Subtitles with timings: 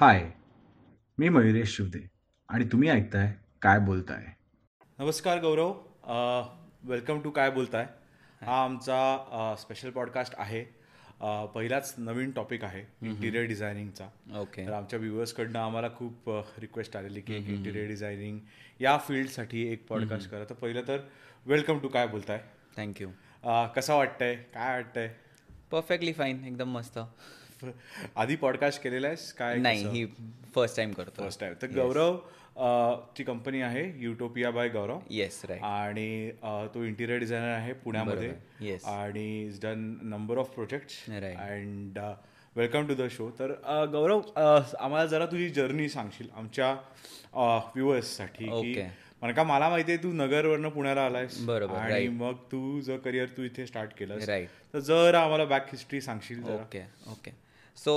[0.00, 0.20] हाय
[1.18, 1.98] मी मयुरेश शिवदे
[2.48, 3.32] आणि तुम्ही ऐकताय
[3.62, 4.24] काय बोलताय?
[4.98, 5.72] नमस्कार गौरव
[6.90, 7.86] वेलकम टू काय बोलताय?
[8.42, 10.62] हा आमचा स्पेशल पॉडकास्ट आहे.
[11.54, 14.06] पहिलाच नवीन टॉपिक आहे इंटिरियर डिझायनिंगचा
[14.40, 16.30] ओके तर आमच्या व्ह्युअर्सकडनं आम्हाला खूप
[16.60, 18.38] रिक्वेस्ट आलेली की इंटिरियर डिझायनिंग
[18.80, 20.44] या फील्डसाठी एक पॉडकास्ट करा.
[20.44, 21.00] तर पहिलं तर
[21.46, 22.40] वेलकम टू काय बोलताय?
[22.76, 23.10] थँक्यू
[23.76, 24.34] कसं वाटतंय?
[24.54, 25.14] काय वाटतंय?
[25.70, 26.98] परफेक्टली फाईन एकदम मस्त.
[28.16, 29.32] आधी पॉडकास्ट केलेला आहेस?
[29.32, 30.04] काय नाही ही
[30.54, 32.16] फर्स्ट टाइम करतो फर्स्ट टाइम तर गौरव
[33.16, 34.98] ची कंपनी आहे Utopia by Gaurav.
[35.10, 36.30] Yes right आणि
[36.74, 38.32] तो इंटिरियर डिझायनर आहे पुण्यामध्ये.
[38.62, 38.84] Yes.
[38.84, 41.10] आणि is done number of project.
[41.10, 41.98] And
[42.56, 43.52] welcome to the show तर
[43.92, 46.72] गौरव आम्हाला जरा तुझी जर्नी सांगशील आमच्या
[47.34, 48.72] व्ह्युअर्ससाठी की.
[49.20, 51.40] कारण का मला माहिती आहे तू नगरवरनं पुण्याला आलायस.
[51.46, 52.08] बरोबर, आणि.
[52.08, 54.28] मग तू जर करिअर तू इथे स्टार्ट केलंस.
[54.28, 54.46] Right.
[54.74, 57.30] तर जर आम्हाला बॅक हिस्ट्री सांगशील okay okay
[57.76, 57.92] so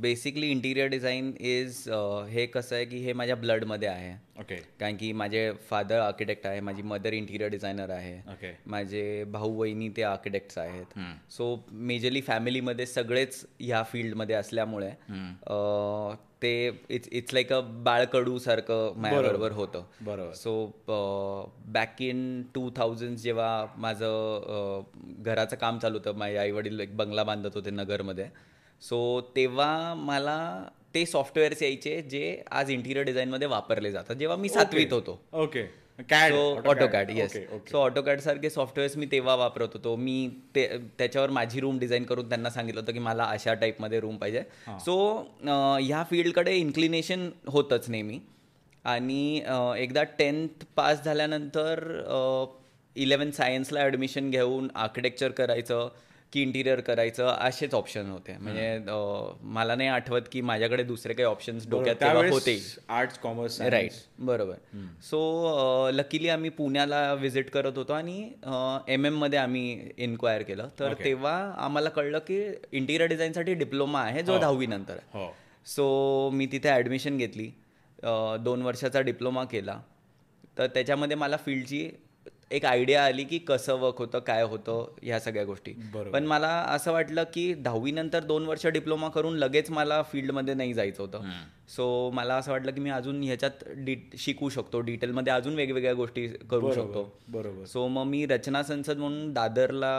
[0.00, 1.82] basically interior design is
[2.30, 4.12] हे कसं आहे की हे माझ्या ब्लडमध्ये आहे.
[4.40, 8.14] ओके कारण की माझे फादर आर्किटेक्ट आहे माझी मदर इंटिरियर डिझायनर आहे.
[8.32, 10.98] ओके माझे भाऊ वहिनी ते आर्किटेक्ट्स आहेत.
[11.30, 11.54] सो
[11.90, 16.50] मेजरली फॅमिलीमध्ये सगळेच ह्या फील्डमध्ये असल्यामुळे अं, ते
[16.88, 19.82] इट्स इट्स लाईक अ बाळकडू सारखं माझ्याबरोबर होतं.
[20.00, 20.32] बरोबर.
[20.34, 20.52] So
[21.72, 22.20] back in
[22.54, 27.54] two thousand जेव्हा माझं अं, घराचं काम चालू होतं माझे आई वडील एक बंगला बांधत
[27.54, 28.28] होते नगरमध्ये.
[28.82, 30.38] सो तेव्हा मला
[30.94, 34.16] ते सॉफ्टवेअर्स यायचे जे आज इंटिरियर डिझाईनमध्ये वापरले जातात.
[34.16, 35.18] जेव्हा मी सातवीत होतो.
[35.32, 35.62] Okay
[36.10, 37.32] CAD so AutoCAD yes
[37.70, 39.94] so AutoCAD सारखे सॉफ्टवेअर्स मी तेव्हा वापरत होतो.
[39.96, 40.66] मी ते
[40.98, 44.42] त्याच्यावर माझी रूम डिझाईन करून त्यांना सांगितलं होतं की मला अशा टाईपमध्ये रूम पाहिजे.
[44.80, 44.96] सो
[45.44, 48.18] ह्या फील्डकडे इन्क्लिनेशन होतंच नेहमी.
[48.84, 49.40] आणि
[49.78, 51.80] एकदा टेन्थ पास झाल्यानंतर
[52.96, 55.88] इलेवन सायन्सला ॲडमिशन घेऊन आर्किटेक्चर करायचं.
[56.32, 58.36] की इंटिरियर करायचं असेच ऑप्शन होते.
[58.38, 58.78] म्हणजे
[59.54, 62.58] मला नाही आठवत की माझ्याकडे दुसरे काही ऑप्शन्स डोक्यात तेव्हा होते.
[62.88, 64.54] आर्ट्स कॉमर्स राईट बरोबर.
[65.02, 68.18] सो लकीली आम्ही पुण्याला व्हिजिट करत होतो आणि
[68.94, 70.68] एम एममध्ये आम्ही इन्क्वायर केलं.
[70.78, 72.40] तर तेव्हा आम्हाला कळलं की
[72.72, 74.92] इंटिरियर डिझाईनसाठी डिप्लोमा आहे जो दहावी नंतर.
[74.94, 75.32] आहे हो.
[75.66, 77.50] सो मी तिथे ॲडमिशन घेतली.
[78.40, 79.80] दोन वर्षाचा डिप्लोमा केला.
[80.58, 81.88] तर त्याच्यामध्ये मला फील्डची
[82.50, 85.72] एक आयडिया आली की कसं वर्क होतं काय होतं ह्या सगळ्या गोष्टी.
[86.12, 90.72] पण मला असं वाटलं की दहावी नंतर दोन वर्ष डिप्लोमा करून लगेच मला फील्डमध्ये नाही
[90.74, 91.30] जायचं होतं.
[91.68, 94.80] सो मला असं वाटलं की मी अजून ह्याच्यात डी शिकू शकतो.
[94.80, 97.02] डिटेलमध्ये अजून वेगवेगळ्या गोष्टी करू शकतो.
[97.28, 97.64] बरोबर.
[97.64, 99.92] सो मग मी रचना संसद म्हणून दादरला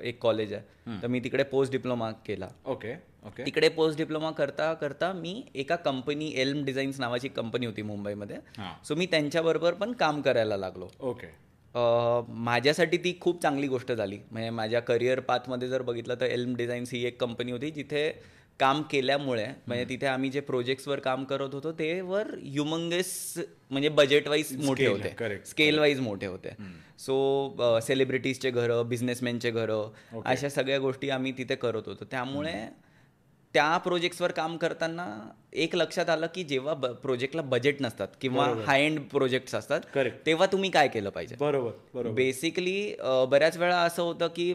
[0.00, 1.00] एक कॉलेज आहे.
[1.02, 2.48] तर मी तिकडे पोस्ट डिप्लोमा केला.
[2.66, 2.94] ओके
[3.26, 8.36] ओके तिकडे पोस्ट डिप्लोमा करता करता मी एका कंपनी एल्म डिझाईन्स नावाची कंपनी होती मुंबईमध्ये.
[8.84, 10.88] सो मी त्यांच्याबरोबर पण काम करायला लागलो.
[11.00, 11.26] ओके
[11.74, 14.18] माझ्यासाठी ती खूप चांगली गोष्ट झाली.
[14.30, 18.10] म्हणजे माझ्या करिअर पाथमध्ये जर बघितलं तर एल्म डिझाईन्स ही एक कंपनी होती जिथे
[18.60, 23.38] काम केल्यामुळे म्हणजे तिथे आम्ही जे प्रोजेक्ट्सवर काम करत होतो ते वर ह्युमंगस
[23.70, 25.38] म्हणजे बजेट वाईज मोठे होते.
[25.46, 26.54] स्केल वाईज मोठे होते.
[26.98, 32.04] सो सेलिब्रिटीजचे घरं बिझनेसमॅनचे घरं अशा सगळ्या गोष्टी आम्ही तिथे करत होतो.
[32.04, 32.54] त्यामुळे
[33.54, 35.04] त्या प्रोजेक्ट्सवर काम करताना
[35.52, 39.80] एक लक्षात आलं की जेव्हा प्रोजेक्टला बजेट नसतात किंवा हाय एंड प्रोजेक्ट्स असतात.
[40.26, 41.36] तेव्हा तुम्ही काय केलं पाहिजे?
[41.40, 42.14] बरोबर बरोबर.
[42.14, 42.94] बेसिकली
[43.30, 44.52] बऱ्याच वेळा असं होतं की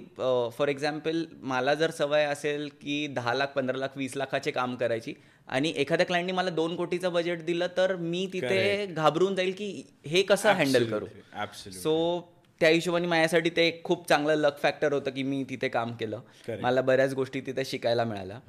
[0.58, 5.14] फॉर एक्झाम्पल मला जर सवय असेल की दहा लाख पंधरा लाख वीस लाखाचे काम करायची
[5.48, 9.72] आणि एखाद्या क्लायंटनी मला दोन कोटीचं बजेट दिलं तर मी तिथे घाबरून जाईल की
[10.06, 11.06] हे कसं हँडल करू?
[11.72, 12.30] सो
[12.62, 16.20] त्या हिशोबाने माझ्यासाठी ते एक खूप चांगलं लक फॅक्टर होतं की मी तिथे काम केलं.
[16.62, 18.40] मला बऱ्याच गोष्टी तिथे शिकायला मिळाल्या.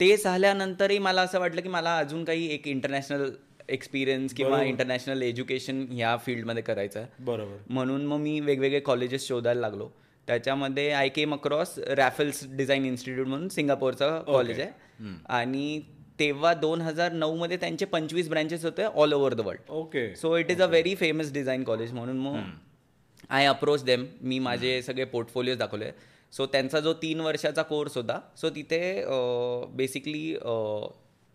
[0.00, 3.30] ते झाल्यानंतरही मला असं वाटलं की मला अजून काही एक इंटरनॅशनल
[3.68, 7.08] एक्सपिरियन्स किंवा इंटरनॅशनल एज्युकेशन ह्या फील्डमध्ये करायचं आहे.
[7.24, 7.56] बरोबर.
[7.68, 9.88] म्हणून मग मी वेगवेगळे कॉलेजेस शोधायला लागलो.
[10.28, 14.70] त्याच्यामध्ये I came across Raffles design institute म्हणून सिंगापोरचं कॉलेज आहे.
[15.28, 15.80] आणि
[16.20, 20.36] तेव्हा दोन हजार नऊ मध्ये त्यांचे पंचवीस ब्रँचेस होते all over the world okay so
[20.36, 22.38] it is a very famous design college म्हणून मग
[23.30, 25.90] आय अप्रोच देम मी माझे सगळे पोर्टफोलिओ दाखवले.
[26.32, 29.04] सो त्यांचा जो तीन वर्षाचा कोर्स होता सो तिथे
[29.76, 30.36] बेसिकली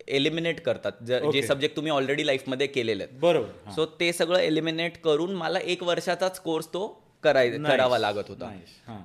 [0.08, 0.92] एलिमिनेट करतात.
[1.08, 3.20] ज- जे सब्जेक्ट तुम्ही ऑलरेडी लाईफमध्ये केलेले आहेत.
[3.20, 6.88] बरोबर सो ते सगळं एलिमिनेट करून मला एक वर्षाचाच कोर्स तो
[7.24, 8.46] कराय करावा लागत होता.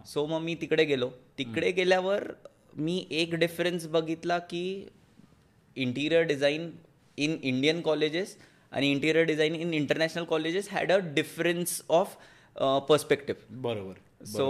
[0.07, 1.11] सो मग मी तिकडे गेलो.
[1.39, 2.25] तिकडे गेल्यावर
[2.77, 4.89] मी एक डिफरन्स बघितला की
[5.77, 6.71] interior design
[7.17, 8.37] in Indian colleges
[8.73, 12.17] आणि interior design in international colleges had a difference of
[12.89, 14.25] perspective बरोबर.
[14.25, 14.47] सो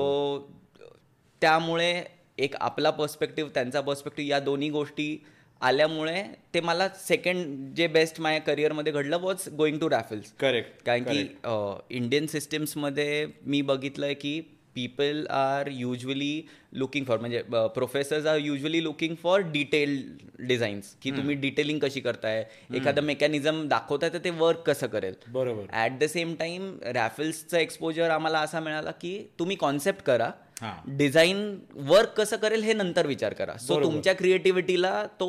[1.43, 2.03] त्यामुळे
[2.39, 5.17] एक आपला पर्स्पेक्टिव्ह त्यांचा पर्स्पेक्टिव्ह या दोन्ही गोष्टी
[5.61, 6.23] आल्यामुळे
[6.55, 11.27] ते मला सेकंड जे बेस्ट माझ्या करिअरमध्ये घडलं was going to Raffles correct कारण की
[11.97, 14.41] इंडियन सिस्टीम्समध्ये मी बघितलंय की
[14.75, 16.43] people are usually
[16.73, 17.43] looking for म्हणजे
[17.75, 20.03] professors are usually looking for detail
[20.39, 22.45] designs की तुम्ही डिटेलिंग कशी करताय
[22.75, 25.15] एखादं मेकॅनिझम दाखवताय तर ते वर्क कसं करेल.
[25.29, 25.65] बरोबर.
[25.73, 30.31] ॲट द सेम टाइम रॅफल्सचा एक्सपोजर आम्हाला असा मिळाला की तुम्ही कॉन्सेप्ट करा.
[30.97, 31.59] डिझाईन
[31.89, 33.57] वर्क कसं करेल हे नंतर विचार करा.
[33.57, 35.29] सो तुमच्या क्रिएटिव्हिटीला तो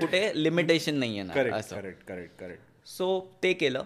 [0.00, 1.76] कुठे लिमिटेशन नाही येणार करेक्ट असं.
[1.76, 3.82] करेक्ट करेक्ट करेक्ट सो ते केलं.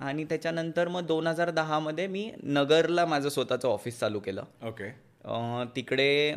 [0.00, 4.42] आणि त्याच्यानंतर मग दोन हजार दहामध्ये मी नगरला माझं स्वतःचं ऑफिस चालू केलं.
[4.68, 4.90] ओके
[5.76, 6.34] तिकडे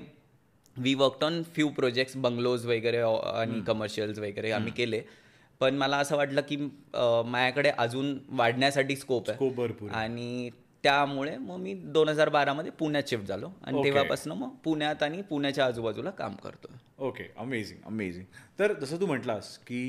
[0.75, 5.01] we work on few projects bungalows वगैरे आणि कमर्शियल्स वगैरे आम्ही केले.
[5.61, 9.87] पण मला असं वाटलं की माझ्याकडे अजून वाढण्यासाठी स्कोप आहे.
[9.89, 10.49] आणि
[10.83, 13.49] त्यामुळे मग मी दोन हजार बारामध्ये पुण्यात शिफ्ट झालो.
[13.63, 13.83] आणि Okay.
[13.85, 16.71] तेव्हापासून मग पुण्यात आणि पुण्याच्या आजूबाजूला काम करतो.
[17.07, 18.25] ओके अमेझिंग अमेझिंग
[18.59, 19.83] तर जसं तू म्हटलास की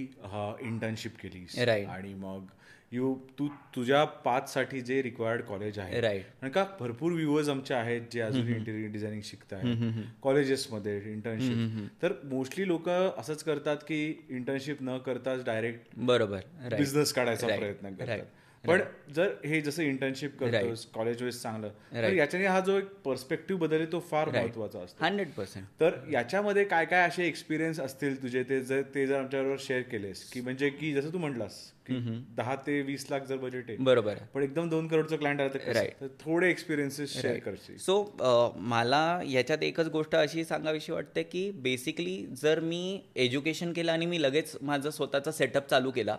[0.61, 1.59] इंटर्नशिप केलीस.
[1.59, 1.89] Right.
[1.89, 2.45] आणि मग
[2.93, 3.47] यू तू
[3.77, 6.01] तुझ्या पाचसाठी जे रिक्वायर्ड कॉलेज आहे.
[6.01, 6.23] Right.
[6.41, 12.13] कारण का भरपूर व्ह्युअर्स आमचे आहेत जे अजून इंटेरियर डिझायनिंग शिकत आहेत कॉलेजेसमध्ये इंटर्नशिप तर
[12.25, 14.01] मोस्टली लोक असंच करतात की
[14.31, 16.41] इंटर्नशिप न करताच डायरेक्ट बरोबर.
[16.61, 17.47] राईट बिझनेस काढायचा.
[17.47, 18.27] प्रयत्न करतात.
[18.65, 18.81] पण
[19.15, 23.85] जर हे जसं इंटर्नशिप करतोस कॉलेज वेळेस चांगलं तर याच्याने हा जो एक पर्स्पेक्टिव्ह बदल
[23.93, 25.05] तो फार महत्त्वाचा असतो.
[25.05, 29.57] हंड्रेड पर्सेंट तर याच्यामध्ये काय काय असे एक्सपिरियन्स असतील तुझे ते जर ते जर आमच्याबरोबर
[29.61, 31.95] शेअर केलेस की म्हणजे की जसं तू म्हटलास की
[32.37, 34.13] दहा ते वीस लाख जर बजेट आहे बरोबर.
[34.13, 35.55] आहे पण एकदम दोन करोडचं क्लायंट आलं
[36.01, 37.77] तर थोडे एक्सपिरियन्सेस शेअर करशील.
[37.79, 44.07] सो मला याच्यात एकच गोष्ट अशी सांगावीशी वाटते की बेसिकली जर मी एज्युकेशन केलं आणि
[44.07, 46.17] मी लगेच माझं स्वतःचा सेटअप चालू केला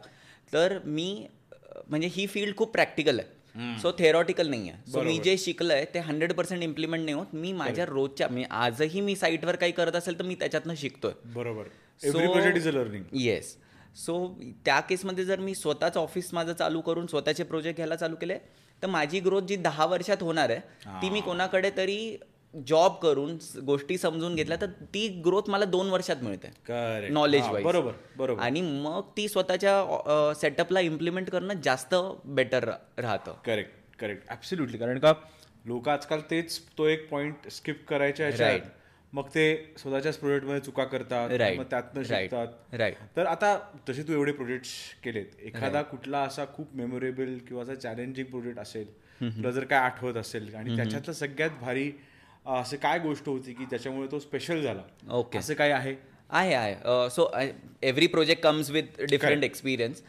[0.53, 1.25] तर मी
[1.87, 3.33] म्हणजे ही फील्ड खूप प्रॅक्टिकल आहे.
[3.81, 4.91] सो थेरॉटिकल नाही आहे.
[4.91, 7.25] सो मी जे शिकलंय ते हंड्रेड पर्सेंट इम्प्लिमेंट नाही होत.
[7.33, 11.11] मी माझ्या रोजच्या मी आजही मी साईटवर काही करत असेल तर मी त्याच्यातनं शिकतोय.
[11.35, 11.67] बरोबर.
[12.01, 13.55] Every project is a learning yes
[13.95, 14.15] so
[14.65, 18.37] त्या केसमध्ये जर मी स्वतःच ऑफिस माझं चालू करून स्वतःचे प्रोजेक्ट घ्यायला चालू केले
[18.81, 22.17] तर माझी ग्रोथ जी दहा वर्षात होणार आहे ती मी कोणाकडे तरी
[22.67, 26.51] जॉब करून गोष्टी समजून घेतल्या तर ती ग्रोथ मला दोन वर्षात मिळते.
[27.09, 28.41] नॉलेज वाईज बरोबर, बरोबर.
[28.41, 35.13] आणि मग ती स्वतःच्या सेटअपला इम्प्लिमेंट करणं जास्त बेटर राहतं करेक्ट करेक्ट ऍब्सोल्युटली कारण का
[35.65, 38.67] लोक आजकाल तेच तो एक पॉइंट स्किप करायच्या Right.
[39.13, 41.29] मग ते स्वतःच्याच प्रोजेक्टमध्ये चुका करतात.
[41.57, 42.03] मग त्यातनं.
[42.03, 42.95] शिकतात Right.
[43.17, 44.65] तर आता जसे तू एवढे प्रोजेक्ट
[45.03, 48.91] केलेत एखादा कुठला असा खूप मेमोरेबल किंवा असा चॅलेंजिंग प्रोजेक्ट असेल
[49.21, 51.91] तुला जर काय आठवत असेल आणि त्याच्यातलं सगळ्यात भारी
[52.45, 54.81] असं काय गोष्ट होती की त्याच्यामुळे तो स्पेशल झाला?
[55.19, 55.39] Okay.
[55.39, 55.95] असं काय आहे?
[56.29, 57.09] आहे आहे.
[57.09, 57.27] So
[57.83, 60.01] every project comes with different experience.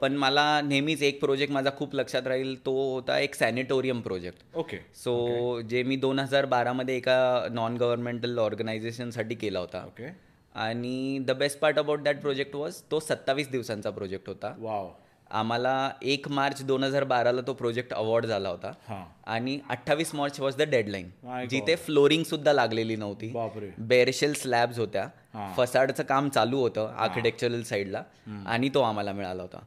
[0.00, 4.78] पण मला नेहमीच एक प्रोजेक्ट माझा खूप लक्षात राहील तो होता एक सॅनिटोरियम प्रोजेक्ट ओके
[4.94, 9.84] सो जे मी दोन हजार बारामध्ये एका नॉन गव्हर्नमेंटल ऑर्गनायझेशनसाठी केला होता.
[9.86, 10.08] ओके
[10.54, 14.54] आणि the best part about that project was तो सत्तावीस दिवसांचा प्रोजेक्ट होता.
[14.58, 14.90] वाव
[15.32, 18.72] आम्हाला एक मार्च दोन हजार बाराला तो प्रोजेक्ट अवॉर्ड झाला होता.
[19.26, 21.10] आणि अठ्ठावीस मार्च वॉज द डेडलाईन.
[21.48, 23.28] जिथे फ्लोरिंग सुद्धा लागलेली नव्हती.
[23.78, 25.06] बेरशेल स्लॅब्स होत्या.
[25.56, 28.02] फसाडचं काम चालू होतं आर्किटेक्चरल साईडला.
[28.46, 29.58] आणि तो आम्हाला मिळाला होता.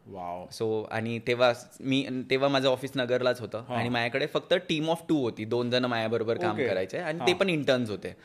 [0.52, 3.64] सो आणि तेव्हा मी तेव्हा माझं ऑफिस नगरलाच होतं.
[3.70, 5.46] आणि माझ्याकडे फक्त टीम ऑफ टू होती.
[5.46, 6.56] दोन जण माझ्याबरोबर काम.
[6.70, 6.98] करायचे.
[6.98, 8.16] आणि ते पण इंटर्न्स होते.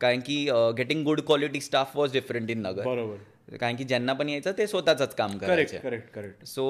[0.00, 2.84] कारण की getting good quality staff was different in Nagar.
[2.84, 3.16] बरोबर.
[3.56, 5.78] कारण की ज्यांना पण यायचं ते स्वतःच काम करायचे.
[5.78, 6.64] Correct correct so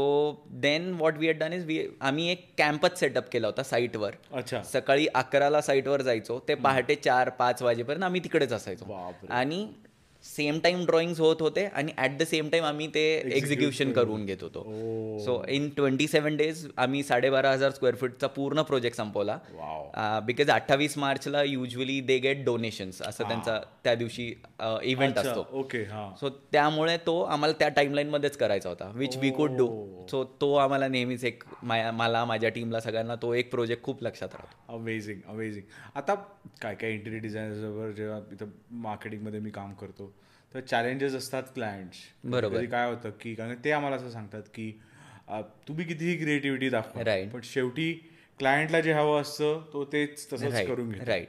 [0.61, 4.63] then what we had done is we आम्ही एक कॅम्पच सेटअप केला होता साईटवर अच्छा.
[4.63, 8.93] सकाळी अकराला साईटवर जायचो ते पहाटे चार पाच वाजेपर्यंत आम्ही तिकडेच असायचो.
[9.31, 9.67] आणि
[10.29, 13.03] सेम टाइम ड्रॉइंग होत होते आणि ऍट द सेम टाइम आम्ही ते
[13.37, 14.25] एक्झिक्युशन करून.
[14.27, 14.63] घेत होतो.
[15.25, 19.39] So in twenty seven days आम्ही साडेबारा हजार स्क्वेअर फूटचा पूर्ण प्रोजेक्ट संपवला.
[20.27, 24.27] बिकॉज अठ्ठावीस मार्चला युजली दे गेट डोनेशन्स असं त्यांचा त्या दिवशी
[24.83, 25.47] इव्हेंट असतो.
[25.59, 26.09] ओके हा.
[26.21, 29.69] सो त्यामुळे तो आम्हाला त्या टाइमलाईन मध्येच करायचा होता which we could do
[30.11, 34.77] so तो आम्हाला नेहमीच एक मला माझ्या टीमला सगळ्यांना तो एक प्रोजेक्ट खूप लक्षात राहतो.
[34.77, 36.15] अमेझिंग अमेझिंग आता
[36.63, 38.51] काय काय इंटेरियर डिझायनर्सवर जेव्हा इथं
[38.83, 40.13] मार्केटिंगमध्ये मी काम करतो
[40.55, 42.65] तर चॅलेंजेस असतात क्लायंट्स बरोबर.
[42.65, 44.81] काय होतं की कारण ते आम्हाला असं सांगतात की
[45.69, 47.03] तुम्ही कितीही क्रिएटिव्हिटी दाखवा.
[47.33, 47.93] पण शेवटी
[48.39, 51.27] क्लायंटला जे हवं असतं तो तेच तसंच करून घेतो right.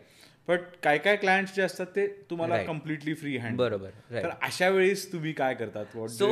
[0.49, 2.57] बट काय काय क्लायंट्स जे असतात ते तुम्हाला.
[2.63, 3.89] कम्प्लिटली फ्री हँड बरोबर.
[4.13, 6.27] तर अशा वेळेस तुम्ही काय करतात सो?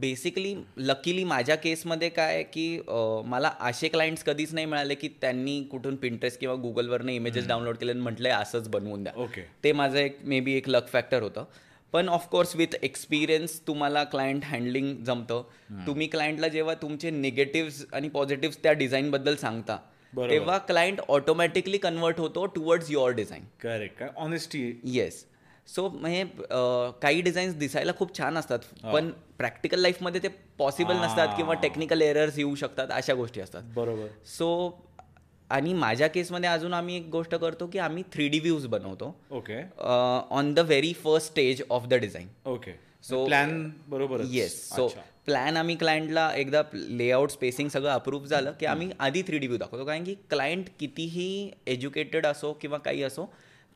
[0.00, 2.66] बेसिकली लकीली माझ्या केसमध्ये काय की
[3.26, 7.92] मला असे क्लायंट्स कधीच नाही मिळाले की त्यांनी कुठून पिंटरेस्ट किंवा गुगलवरनं इमेजेस डाउनलोड केले
[7.92, 11.44] आणि म्हटलंय असंच बनवून द्या ओके ते माझं एक मे बी एक लक फॅक्टर होतं
[11.92, 15.42] पण ऑफकोर्स विथ एक्सपिरियन्स तुम्हाला क्लायंट हँडलिंग जमतं
[15.86, 19.78] तुम्ही क्लायंटला जेव्हा तुमचे निगेटिव्ह आणि पॉझिटिव्ह त्या डिझाईनबद्दल सांगता.
[20.16, 25.24] तेव्हा क्लायंट ऑटोमॅटिकली कन्वर्ट होतो टुवर्ड्स युअर डिझाईन करेक्ट काय ऑनेस्टी येस
[25.68, 28.58] सो अं, काही डिझाईन्स दिसायला खूप छान असतात.
[28.92, 30.28] पण प्रॅक्टिकल लाईफमध्ये ते
[30.58, 33.62] पॉसिबल नसतात किंवा टेक्निकल एरर्स येऊ शकतात अशा गोष्टी असतात.
[33.74, 34.06] बरोबर.
[34.38, 34.48] सो
[35.50, 39.14] आणि माझ्या केसमध्ये अजून आम्ही एक गोष्ट करतो की आम्ही थ्री डी व्ह्यूज बनवतो.
[39.30, 39.60] Okay
[40.30, 42.70] on the very first stage of the design okay
[43.10, 44.88] So- plan बरोबर येस सो
[45.26, 49.58] प्लॅन आम्ही क्लायंटला एकदा लेआउट स्पेसिंग सगळं अप्रूव्ह झालं की आम्ही आधी थ्री डी व्ह्यू
[49.58, 49.84] दाखवतो.
[49.84, 53.26] कारण की क्लायंट कितीही एज्युकेटेड असो किंवा काही असो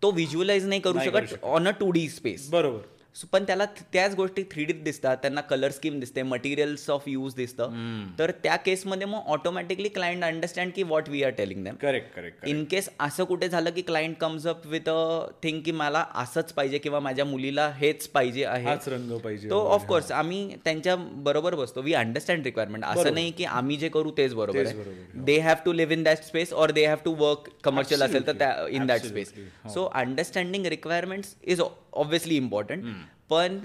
[0.02, 2.78] तो व्हिज्युअलाइज नाही करू शकत on a two D space बरोबर.
[2.78, 2.97] सो
[3.32, 5.16] पण त्याला त्याच गोष्टी थ्री डीत दिसतात.
[5.22, 7.70] त्यांना कलर स्कीम दिसते मटेरियल्स ऑफ यूज दिसतं.
[8.18, 12.46] तर त्या केसमध्ये मग ऑटोमॅटिकली क्लायंट अंडरस्टँड की what we are telling them correct correct
[12.48, 16.52] in case असं कुठे झालं की client comes up with a thing की मला असंच
[16.52, 21.54] पाहिजे किंवा माझ्या मुलीला हेच पाहिजे आहे हाच रंग पाहिजे तो ऑफकोर्स आम्ही त्यांच्या बरोबर
[21.54, 21.82] बसतो.
[21.82, 24.94] वी अंडरस्टँड रिक्वायरमेंट असं नाही की आम्ही जे करू तेच बरोबर आहे.
[25.16, 28.66] They have to live in that space or they have to work commercial असेल तर
[28.70, 29.32] in that space
[29.74, 31.60] so understanding requirements is
[31.98, 32.84] obviously important
[33.30, 33.58] पण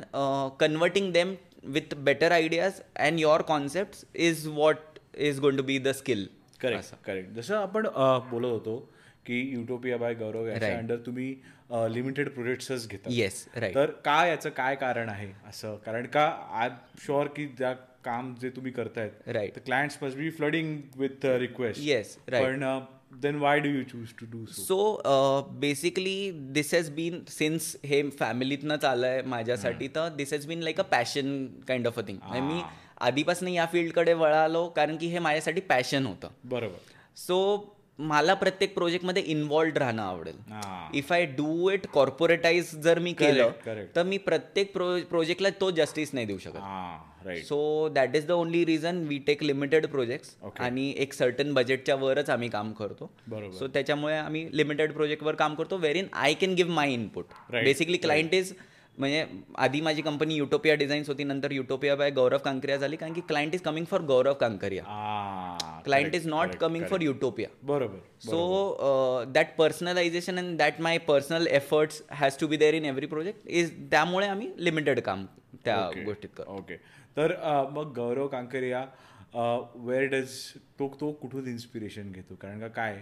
[0.59, 1.35] converting them
[1.65, 6.27] with better ideas and your concept is what is going to be the skill
[6.61, 8.77] correct correct जसं आपण अ, बोलत होतो
[9.25, 10.77] की utopia by गौरव याच्या.
[10.77, 11.35] Under तुम्ही
[11.93, 13.09] लिमिटेड प्रोजेक्ट्सच घेता.
[13.11, 15.75] Yes right तर काय याचं काय कारण आहे असं?
[15.75, 16.69] कारण का आय
[17.05, 17.73] शुअर की ज्या
[18.05, 19.59] काम जे तुम्ही करतायत Right.
[19.65, 22.43] Clients must be flooding with request Yes, right.
[23.13, 27.77] पण then why do you choose to do so so basically this has been since
[27.85, 32.17] हे फॅमिलीतनंच आलंय माझ्यासाठी तर this has been like a passion kind of a thing
[32.33, 32.61] मी
[33.01, 36.27] आधीपासून या फील्डकडे वळालो कारण की हे माझ्यासाठी पॅशन होतं.
[36.43, 36.77] बरोबर.
[37.15, 37.57] सो
[37.99, 40.35] मला प्रत्येक प्रोजेक्टमध्ये इन्वॉल्ड राहणं आवडेल.
[40.97, 43.51] If I do it corporatise जर मी केलं.
[43.95, 44.71] तर मी प्रत्येक
[45.09, 49.85] प्रोजेक्टला तो जस्टिस नाही देऊ शकत so that is the only reason we take limited
[49.87, 50.65] projects Okay.
[50.65, 53.55] आणि एक सर्टन बजेटच्या वरच आम्ही काम करतो बरोबर.
[53.57, 58.33] सो त्याच्यामुळे आम्ही लिमिटेड प्रोजेक्टवर काम करतो wherein I can give my input basically client
[58.33, 58.53] is
[58.97, 59.25] म्हणजे
[59.57, 63.53] आधी माझी कंपनी युटोपिया डिझाईन्स होती नंतर युटोपिया बाय गौरव कांकरिया झाली कारण की client
[63.55, 64.83] is coming for Gaurav Kankaria.
[65.85, 72.01] Client is not coming for Utopia बरोबर so that personalisation and that my personal efforts
[72.11, 75.25] has to be there in every project is त्यामुळे आम्ही limited काम
[75.65, 76.57] त्या गोष्टीत करतो.
[76.57, 76.75] ओके
[77.17, 77.35] तर
[77.71, 78.85] मग गौरव कांकरिया
[79.35, 80.37] वेअर डज
[80.79, 82.35] तो तो कुठून इन्स्पिरेशन घेतो?
[82.35, 82.95] कारण का काय?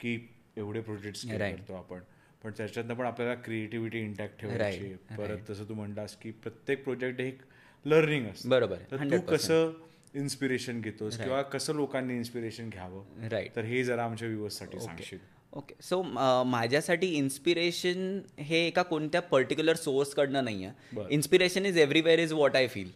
[0.00, 0.18] की
[0.56, 2.00] एवढे प्रोजेक्ट्स करतो आपण.
[2.44, 4.94] पण त्याच्यातनं पण आपल्याला क्रिएटिव्हिटी इंटॅक्ट ठेवायची.
[5.18, 7.38] परत तसं तू म्हणलास की प्रत्येक प्रोजेक्ट एक
[7.84, 8.48] लर्निंग असतं.
[8.48, 9.72] बरोबर तर तू कसं
[10.14, 13.28] इन्स्पिरेशन घेतोस किंवा कसं लोकांनी इन्स्पिरेशन घ्यावं?
[13.30, 15.18] राईट तर हे जरा आमच्या व्ह्युअर्ससाठी सांगशील.
[15.52, 22.32] ओके सो माझ्यासाठी इन्स्पिरेशन हे एका कोणत्या पर्टिक्युलर सोर्सकडनं नाही आहे inspiration is everywhere is
[22.32, 22.90] what I feel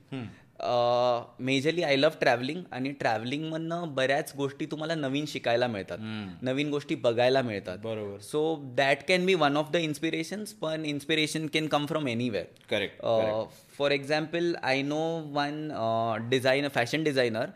[0.60, 5.98] majorly I love travelling आणि ट्रॅव्हलिंगमधनं बऱ्याच गोष्टी तुम्हाला नवीन शिकायला मिळतात.
[6.42, 7.78] नवीन गोष्टी बघायला मिळतात.
[7.78, 8.18] बरोबर.
[8.20, 13.02] So that can be one of the inspirations पण inspiration can come from anywhere correct
[13.78, 15.02] for example I know
[15.34, 15.68] one
[16.30, 17.50] designer fashion designer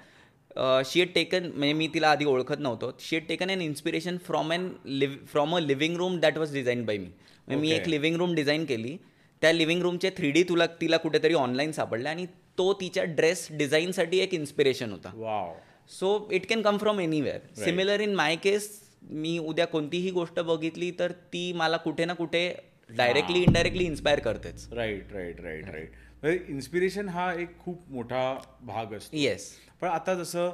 [1.00, 2.90] she'd taken म्हणजे मी तिला आधी ओळखत नव्हतो.
[3.16, 6.98] She'd taken an inspiration from an live from a living room that was design by
[6.98, 7.08] me
[7.48, 8.96] म्हणजे मी एक living room design केली.
[9.42, 12.26] त्या लिव्हिंग रूमचे थ्री डी तुला तिला कुठेतरी ऑनलाईन सापडले आणि
[12.58, 15.12] तो तिच्या ड्रेस डिझाईनसाठी एक इन्स्पिरेशन होता.
[15.14, 15.52] Wow
[15.90, 18.68] so it can come from anywhere similar in my case
[19.02, 22.44] मी उद्या कोणतीही गोष्ट बघितली तर ती मला कुठे ना कुठे
[22.90, 24.66] डायरेक्टली इनडायरेक्टली इन्स्पायर करतेच.
[24.72, 29.16] Right right right right inspiration हा एक खूप मोठा भाग असतो.
[29.16, 30.50] येस पण आता जसं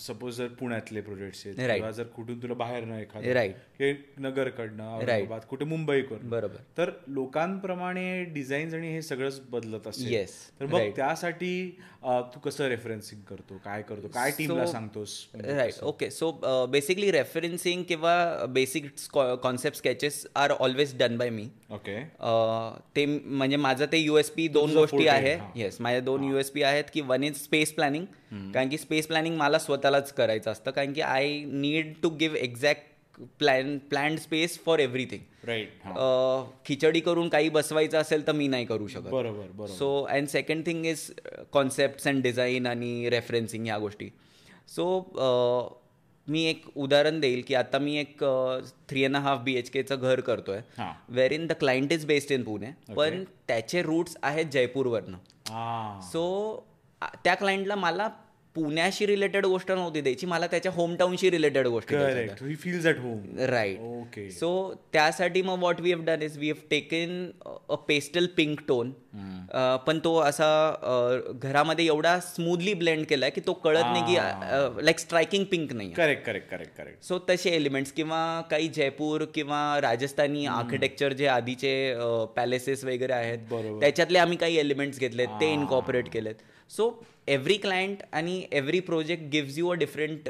[0.00, 1.56] सपोज जर पुण्यातले प्रोजेक्ट्स आहेत.
[1.68, 6.28] किंवा जर कुठून तुला बाहेर न एखादं नगरकडनं औरंगाबाद कुठे मुंबईकडनं.
[6.30, 6.56] बरोबर.
[6.78, 10.24] तर लोकांप्रमाणे डिझाईन्स आणि हे सगळंच बदलत असेल.
[10.60, 10.88] तर मग.
[10.96, 11.78] त्यासाठी
[12.34, 13.56] तू कसं रेफरन्सिंग करतो?
[13.64, 14.08] काय करतो?
[14.14, 15.16] काय टीमला सांगतोस?
[15.36, 16.30] Right okay so
[16.70, 21.98] basically referencing किंवा basic concept sketches are always done by me okay
[22.96, 25.36] ते म्हणजे माझं ते युएसपी दोन गोष्टी आहे.
[25.56, 29.58] येस माझ्या दोन युएसपी आहेत की वन इज स्पेस प्लॅनिंग कारण की स्पेस प्लॅनिंग मला
[29.58, 30.70] स्वतःलाच करायचं असतं.
[30.70, 35.68] कारण की I need to give exact plan planned space for everything right
[36.66, 39.08] खिचडी करून काही बसवायचं असेल तर मी नाही करू शकत.
[39.10, 39.66] बरोबर बरोबर.
[39.68, 41.10] So and second thing is
[41.52, 44.08] concept and design आणि रेफरन्सिंग ह्या गोष्टी.
[44.68, 45.82] सो
[46.28, 48.22] मी एक उदाहरण देईल की आता मी एक
[48.88, 50.60] three and half B H केचं घर करतोय.
[51.32, 55.18] Wherein the client is based in Pune पण त्याचे रूट्स आहेत जयपूरवरनं.
[56.02, 56.24] सो
[57.02, 58.08] त्या क्लायंटला मला
[58.56, 64.30] पुण्याशी रिलेटेड गोष्ट नव्हती द्यायची मला त्याच्या होमटाऊनशी रिलेटेड गोष्टी feels at home right okay
[64.30, 67.30] so त्यासाठी मग what we have done is we have taken
[67.68, 68.92] a pastel pink tone
[69.86, 70.48] पण तो असा
[71.32, 76.26] घरामध्ये एवढा स्मूथली ब्लेंड केलाय की तो कळत नाही की लाईक स्ट्रायकिंग पिंक नाही correct
[76.26, 81.74] correct correct correct so तसे एलिमेंट्स किंवा काही जयपूर किंवा राजस्थानी आर्किटेक्चर जे आधीचे
[82.36, 83.38] पॅलेसेस वगैरे आहेत.
[83.80, 86.34] त्याच्यातले आम्ही काही एलिमेंट्स घेतलेत ते इनकॉपरेट केलेत.
[86.70, 86.90] सो
[87.28, 90.28] एव्हरी क्लायंट आणि every project gives you a different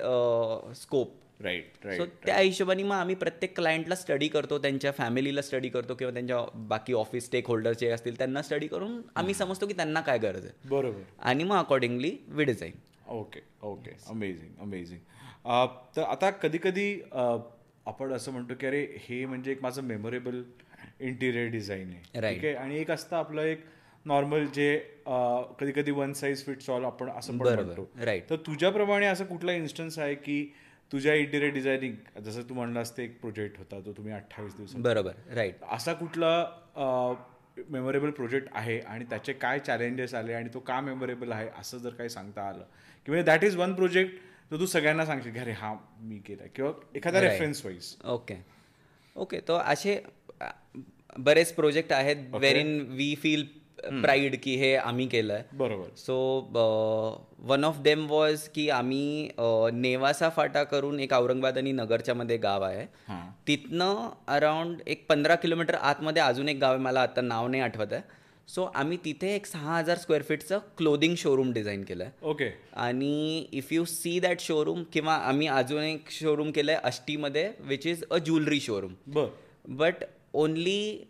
[0.76, 5.68] scope right so right त्या हिशोबाने मग आम्ही प्रत्येक क्लायंटला स्टडी करतो त्यांच्या फॅमिलीला स्टडी
[5.68, 6.38] करतो किंवा त्यांच्या
[6.68, 10.44] बाकी ऑफिस स्टेक होल्डर जे असतील त्यांना स्टडी करून आम्ही समजतो की त्यांना काय गरज
[10.44, 10.68] आहे.
[10.68, 11.00] बरोबर.
[11.20, 12.72] आणि मग accordingly we design
[13.08, 14.98] okay okay amazing amazing
[15.96, 20.42] तर आता कधी कधी आपण असं म्हणतो की अरे हे म्हणजे एक माझं मेमोरेबल
[21.00, 22.30] इंटिरियर डिझाईन आहे.
[22.32, 22.54] ठीक आहे?
[22.54, 23.64] आणि एक असतं आपलं एक
[24.06, 24.76] नॉर्मल जे
[25.60, 27.88] कधी कधी वन साईज फिट्स ऑल आपण असं म्हणतो.
[28.00, 28.30] Right.
[28.30, 30.52] तर तुझ्याप्रमाणे असं कुठला इन्स्टन्स आहे की
[30.92, 35.12] तुझ्या इंटिरियर डिझायनिंग जसं तू म्हणलास ते एक प्रोजेक्ट होता तो तुम्ही अठ्ठावीस दिवसात बरोबर
[35.34, 36.30] राईट असा कुठला
[37.70, 41.90] मेमोरेबल प्रोजेक्ट आहे आणि त्याचे काय चॅलेंजेस आले आणि तो का मेमोरेबल आहे असं जर
[41.90, 42.64] काही सांगता आलं?
[43.06, 44.18] किंवा दॅट इज वन प्रोजेक्ट
[44.50, 46.48] तर तू सगळ्यांना सांगशील की अरे हा मी केलाय.
[46.54, 47.20] किंवा एखादा.
[47.20, 48.34] रेफरन्स वाईज ओके
[49.16, 50.00] ओके तो असे
[51.18, 53.46] बरेच प्रोजेक्ट आहेत वेर इन वी फील
[53.78, 55.42] प्राईड की हे आम्ही केलंय.
[55.54, 55.88] बरोबर.
[55.96, 56.16] So
[57.48, 62.36] one of them was की आम्ही अ, नेवासा फाटा करून एक औरंगाबाद आणि नगरच्या मध्ये
[62.36, 62.84] गाव आहे.
[63.46, 67.92] तिथनं अराउंड एक पंधरा किलोमीटर आतमध्ये अजून एक गाव आहे मला आता नाव नाही आठवत
[67.92, 68.02] आहे.
[68.48, 73.46] सो आम्ही तिथे एक सहा हजार स्क्वेअर फीटचं क्लोदिंग शोरूम डिझाईन केलं आहे ओके आणि
[73.52, 78.04] if you see that showroom किंवा आम्ही अजून एक शोरूम केलं आहे अष्टीमध्ये which is
[78.10, 78.94] a jewellery showroom
[79.68, 80.04] but
[80.34, 81.04] only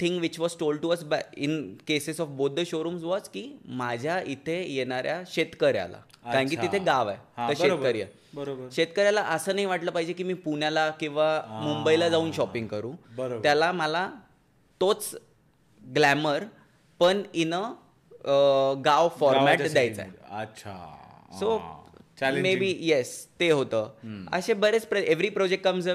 [0.00, 3.42] thing which was told to us by in cases of both the showrooms was की
[3.66, 6.56] माझ्या इथे येणाऱ्या शेतकऱ्याला कारण की.
[6.56, 7.54] तिथे गाव आहे तर.
[7.58, 12.66] शेतकरी आहे बरोबर शेतकऱ्याला असं नाही वाटलं पाहिजे की मी पुण्याला किंवा मुंबईला जाऊन शॉपिंग
[12.66, 12.92] करू.
[13.42, 14.08] त्याला मला
[14.80, 15.14] तोच
[15.82, 16.44] ग्लॅमर
[17.00, 17.62] पण इन अ
[18.84, 20.10] गाव फॉर्मॅट द्यायचा आहे.
[20.40, 20.74] अच्छा
[21.38, 21.56] सो
[22.22, 25.88] मे बी येस ते होतं असे बरेच every project comes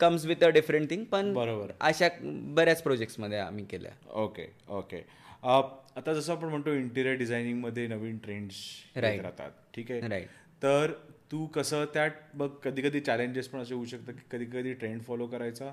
[0.00, 1.70] comes with a different thing पण बरोबर.
[1.80, 2.08] अशा
[2.54, 3.92] बऱ्याच प्रोजेक्ट्समध्ये आम्ही केल्या
[4.22, 5.02] ओके ओके
[5.42, 8.54] आता जसं आपण म्हणतो इंटिरियर डिझायनिंगमध्ये नवीन ट्रेंड्स.
[8.96, 10.26] राहतात ठीक आहे Right.
[10.62, 10.92] तर
[11.32, 15.02] तू कसं त्यात बघ कधी कधी चॅलेंजेस पण असे होऊ शकतात की कधी कधी ट्रेंड
[15.02, 15.70] फॉलो करायचा.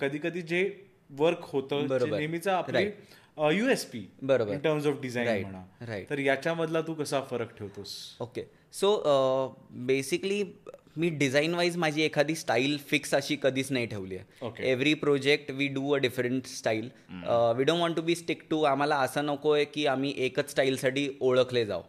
[0.00, 1.86] कधी कधी जे वर्क होतं.
[2.10, 2.90] नेहमीचा आपली
[3.38, 4.52] युएसपी बरोबर.
[4.52, 5.42] In terms of design.
[5.42, 5.62] म्हणा.
[5.82, 6.10] Right.
[6.10, 7.94] तर याच्यामधला तू कसा फरक ठेवतोस?
[8.20, 8.96] ओके सो
[9.86, 10.42] बेसिकली
[10.98, 14.70] मी डिझाईन वाईज माझी एखादी स्टाईल फिक्स अशी कधीच नाही ठेवली आहे.
[14.70, 16.88] Every project we do a different style
[17.56, 21.08] we don't want to be stick to आम्हाला असं नको आहे की आम्ही एकच स्टाईलसाठी
[21.20, 21.82] ओळखले जाऊ.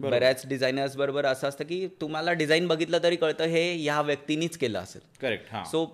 [0.00, 4.78] बऱ्याच डिझायनर्स बरोबर असं असतं की तुम्हाला डिझाईन बघितलं तरी कळतं हे ह्या व्यक्तीनीच केलं
[4.78, 5.00] असेल.
[5.20, 5.84] Correct so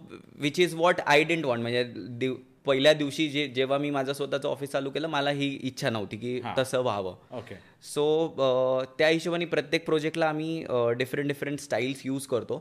[0.40, 2.29] which is what I don't want म्हणजे
[2.66, 6.40] पहिल्या दिवशी जे जेव्हा मी माझं स्वतःचं ऑफिस चालू केलं मला ही इच्छा नव्हती की
[6.59, 7.14] तसं व्हावं.
[7.33, 7.55] ओके.
[7.85, 10.64] सो त्या हिशोबाने प्रत्येक प्रोजेक्टला आम्ही
[10.98, 12.59] डिफरंट डिफरंट स्टाईल्स यूज करतो.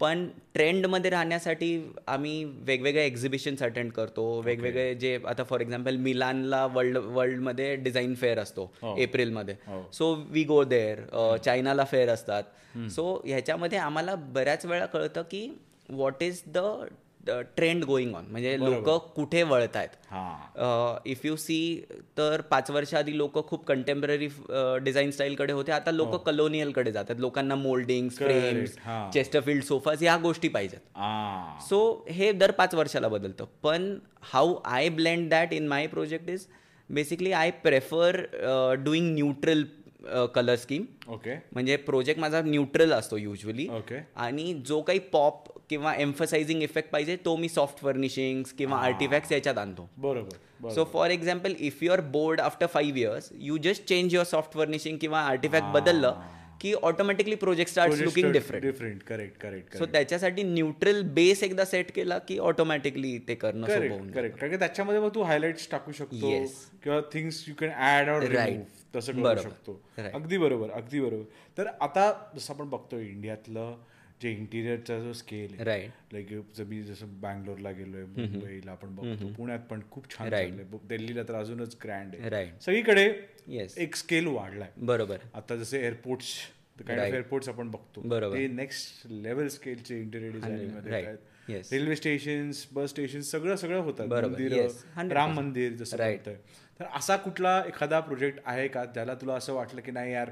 [0.00, 4.28] पण ट्रेंडमध्ये राहण्यासाठी आम्ही वेगवेगळे एक्झिबिशन्स अटेंड करतो.
[4.44, 9.54] वेगवेगळे जे आता फॉर एक्झाम्पल मिलानला वर्ल्ड वर्ल्डमध्ये डिझाईन फेअर असतो एप्रिलमध्ये.
[9.92, 12.42] सो वी गो देअर चायनाला फेअर असतात.
[12.90, 15.48] सो ह्याच्यामध्ये आम्हाला बऱ्याच वेळा कळतं की
[15.88, 16.58] what is the
[17.56, 21.58] trend going on म्हणजे लोक कुठे वळत आहेत हा इफ यू सी
[22.18, 24.28] तर पाच वर्ष आधी लोक खूप कंटेम्पररी
[24.84, 25.72] डिझाईन स्टाईलकडे होते.
[25.72, 27.20] आता लोक कलोनियलकडे जातात.
[27.20, 29.10] लोकांना मोल्डिंग फ्रेम्स हा.
[29.14, 30.80] चेस्टरफिल्ड सोफाज ह्या गोष्टी पाहिजेत.
[31.68, 33.44] सो हे दर पाच वर्षाला बदलतं.
[33.62, 33.96] पण
[34.32, 36.46] how I blend that in my project is
[36.90, 38.24] basically I prefer
[38.84, 39.64] doing neutral
[40.34, 45.94] colour scheme okay म्हणजे प्रोजेक्ट माझा न्यूट्रल असतो युजली ओके आणि जो काही पॉप किंवा
[45.98, 49.88] एम्फसाइझिंग इफेक्ट पाहिजे तो मी सॉफ्ट फर्निशिंग्स किंवा आर्टिफॅक्ट्स याच्यात आणतो.
[49.98, 54.26] बरोबर so for example if you are bored after five years you just change your
[54.26, 56.20] soft furnishing किंवा आर्टिफॅक्ट बदललं
[56.60, 61.90] की automatically project start looking different different correct correct so त्याच्यासाठी न्यूट्रल बेस एकदा set
[61.94, 63.66] केला की ऑटोमॅटिकली ते करणं
[64.14, 66.30] करेक्ट त्याच्यामध्ये मग तू हायलाइट्स टाकू शकतो.
[66.82, 68.75] किंवा things you can add or Right.
[68.96, 69.42] तसं करू.
[69.42, 69.80] शकतो.
[70.14, 71.24] अगदी बरोबर अगदी बरोबर
[71.58, 73.76] तर आता जसं आपण बघतो इंडियातलं
[74.22, 79.32] जे इंटिरियरचा जो स्केल आहे राईट लाईक जर मी जसं बँगलोरला गेलोय मुंबईला आपण बघतो
[79.32, 80.30] पुण्यात पण खूप छान.
[80.30, 83.04] चाललंय ब- दिल्लीला तर अजूनच ग्रँड आहे राईट सगळीकडे
[83.48, 86.34] येस एक स्केल वाढलाय बरोबर आता जसे एअरपोर्ट्स
[86.86, 88.36] काइंड ऑफ एअरपोर्ट्स आपण बघतो बरोबर.
[88.36, 91.06] ते नेक्स्ट लेवल स्केलचे इंटिरियर डिझायनिंगमध्ये Right.
[91.06, 91.68] आहेत Yes.
[91.72, 94.32] Railway station bus station सगळं सगळं होतात बरोबर.
[94.32, 94.72] मंदिर Yes.
[94.96, 95.12] 100%.
[95.12, 95.96] राम मंदिर जसं
[96.80, 100.30] तर असा कुठला एखादा प्रोजेक्ट आहे का ज्याला तुला असं वाटलं की नाही यार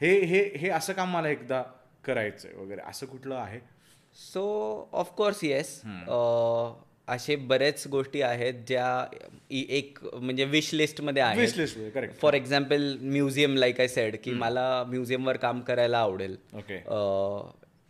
[0.00, 1.62] हे हे हे असं काम मला एकदा
[2.04, 3.58] करायचंय वगैरे असं कुठलं आहे?
[4.16, 5.80] सो ऑफकोर्स येस
[7.08, 8.86] असे बरेच गोष्टी आहेत ज्या
[9.50, 11.68] एक म्हणजे विश लिस्टमध्ये आहेत.
[11.94, 16.36] Correct for example museum like I said की मला म्युझियमवर काम करायला आवडेल.
[16.56, 16.82] Okay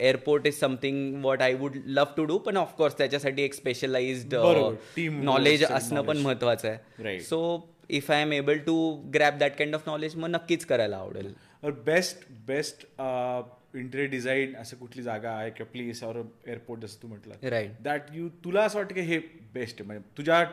[0.01, 4.35] airport is something what I would love to do पण ऑफकोर्स त्याच्यासाठी एक स्पेशलाइज्ड
[4.99, 7.03] नॉलेज असणं पण महत्वाचं आहे.
[7.03, 7.25] Right.
[7.25, 8.75] So if I am able to
[9.15, 11.33] grab that kind of knowledge मग नक्कीच करायला आवडेल.
[11.85, 12.85] बेस्ट बेस्ट
[13.75, 18.03] इंटेरियर डिझाईन असं कुठली जागा आहे किंवा प्लेस और एअरपोर्ट जसं तू म्हटलं राईट दॅट
[18.13, 19.19] यू तुला असं वाटतं की हे
[19.55, 19.87] बेस्ट आहे.
[19.87, 20.45] म्हणजे तुझ्या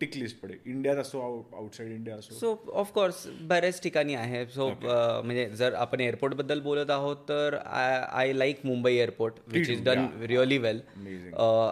[0.00, 1.20] टिक लिस्ट पडे इंडियात असो
[1.52, 2.34] आउटसाइड इंडिया असो.
[2.34, 4.44] सो ऑफकोर्स बऱ्याच ठिकाणी आहे.
[4.46, 9.82] सो म्हणजे जर आपण एअरपोर्टबद्दल बोलत आहोत तर I I like Mumbai airport which is
[9.84, 10.80] done really well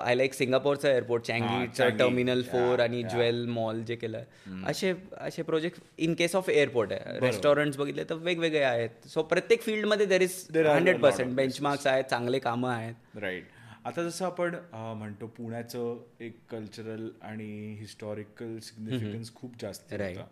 [0.04, 4.22] I like सिंगापोरचं airport चँगीचं टर्मिनल फोर आणि ज्वेल मॉल जे केलं
[4.66, 7.18] असे असे project in case of airport आहे.
[7.20, 9.08] रेस्टॉरंट्स बघितले तर वेगवेगळे आहेत.
[9.08, 12.94] सो प्रत्येक फील्डमध्ये there is hundred percent benchmarks आहेत चांगले कामं आहेत.
[13.22, 13.44] राईट
[13.84, 20.26] आता जसं आपण म्हणतो पुण्याचं एक कल्चरल आणि हिस्टॉरिकल सिग्निफिकन्स खूप जास्त होता.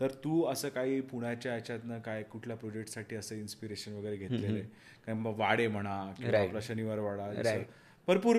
[0.00, 4.62] तर तू असं काही पुण्याच्या ह्याच्यातनं काय कुठल्या प्रोजेक्टसाठी असं इन्स्पिरेशन वगैरे घेतलेलं आहे?
[5.06, 7.30] काय वाडे म्हणा किंवा आपला शनिवार वाडा
[8.08, 8.36] भरपूर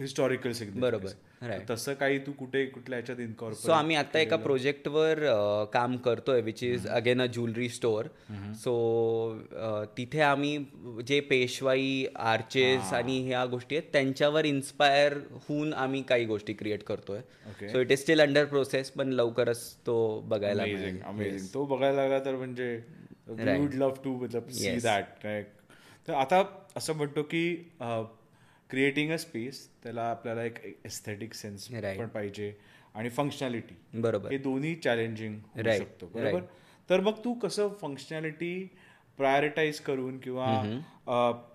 [0.00, 1.08] हिस्टॉरिकल बरोबर.
[1.70, 5.18] तसं काही तू कुठे कुठल्या ह्याच्यात इन्कॉर्पोरेट सो आम्ही आता एका प्रोजेक्टवर
[5.72, 8.06] काम करतोय which is again a jewellery store
[8.54, 8.74] so
[9.96, 10.58] तिथे आम्ही
[11.06, 17.20] जे पेशवाई आर्चेस आणि ह्या गोष्टी आहेत त्यांच्यावर इन्स्पायर होऊन आम्ही काही गोष्टी क्रिएट करतोय.
[17.72, 22.36] So it is still under process पण लवकरच तो बघायला अमेझिंग तो बघायला लागला तर
[22.36, 22.74] म्हणजे
[23.28, 25.26] वुड लव्ह टू मतलब सी दॅट
[26.08, 26.42] तर आता
[26.76, 27.46] असं म्हणतो की
[28.70, 32.52] क्रिएटिंग अ स्पेस त्याला आपल्याला एक एस्थेटिक सेन्स पण पाहिजे
[32.94, 34.30] आणि फंक्शनॅलिटी बरोबर.
[34.30, 36.40] हे दोन्ही चॅलेंजिंग होऊ शकतो बरोबर?
[36.90, 38.68] तर मग तू कसं फंक्शनॅलिटी
[39.16, 40.80] प्रायोरिटाईज करून किंवा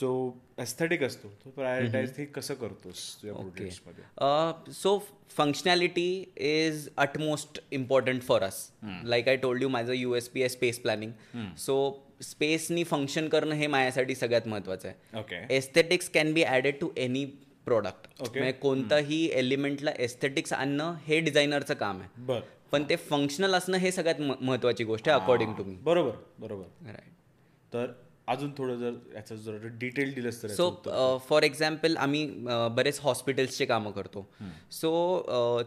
[0.01, 4.97] जो एस्थेटिक असतो तो प्रायोरिटाईज हे कसं करतोस तुझ्या so
[5.29, 10.49] functionality is utmost important for us like I told you माझं यू एस पी आहे
[10.49, 11.11] स्पेस प्लॅनिंग
[11.57, 15.19] सो स्पेसनी फंक्शन करणं हे माझ्यासाठी सगळ्यात महत्वाचं आहे.
[15.19, 17.25] Okay aesthetics can be added to any
[17.65, 22.23] product म्हणजे कोणताही एलिमेंटला एस्थेटिक्स आणणं हे डिझायनरचं काम आहे.
[22.25, 22.39] बर.
[22.71, 26.65] पण ते फंक्शनल असणं हे सगळ्यात महत्वाची गोष्ट आहे अकॉर्डिंग टू मी बरोबर बरोबर.
[26.85, 27.91] राईट तर
[28.31, 33.65] अजून थोडं जर याचं जर डिटेल दिलंस तर सो फॉर एक्झाम्पल आम्ही अ, बरेच हॉस्पिटल्सचे
[33.65, 34.25] कामं करतो.
[34.71, 34.91] सो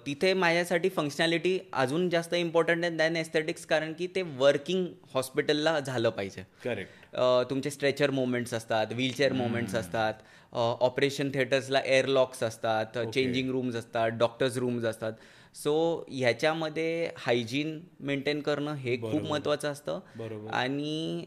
[0.07, 6.11] तिथे माझ्यासाठी फंक्शनॅलिटी अजून जास्त इम्पॉर्टंट आहे दॅन एस्थेटिक्स कारण की ते वर्किंग हॉस्पिटलला झालं
[6.11, 6.45] पाहिजे.
[6.65, 10.15] करेक्ट अ, तुमचे स्ट्रेचर मोमेंट्स असतात व्हीलचेअर मोमेंट्स असतात
[10.55, 15.13] ऑपरेशन थिएटर्सला एअरलॉक्स असतात चेंजिंग रूम्स असतात डॉक्टर्स रूम्स असतात.
[15.55, 20.01] सो ह्याच्यामध्ये हायजीन मेंटेन करणं हे खूप महत्त्वाचं असतं.
[20.53, 21.25] आणि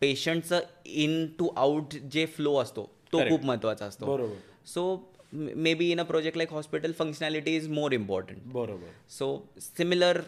[0.00, 4.06] पेशंटचं इन टू आउट जे फ्लो असतो तो खूप महत्त्वाचा असतो.
[4.06, 4.34] बरोबर.
[4.66, 4.84] So
[5.32, 8.88] may be in a project like hospital functionality is more important बरोबर.
[9.10, 10.20] सो सिमिलर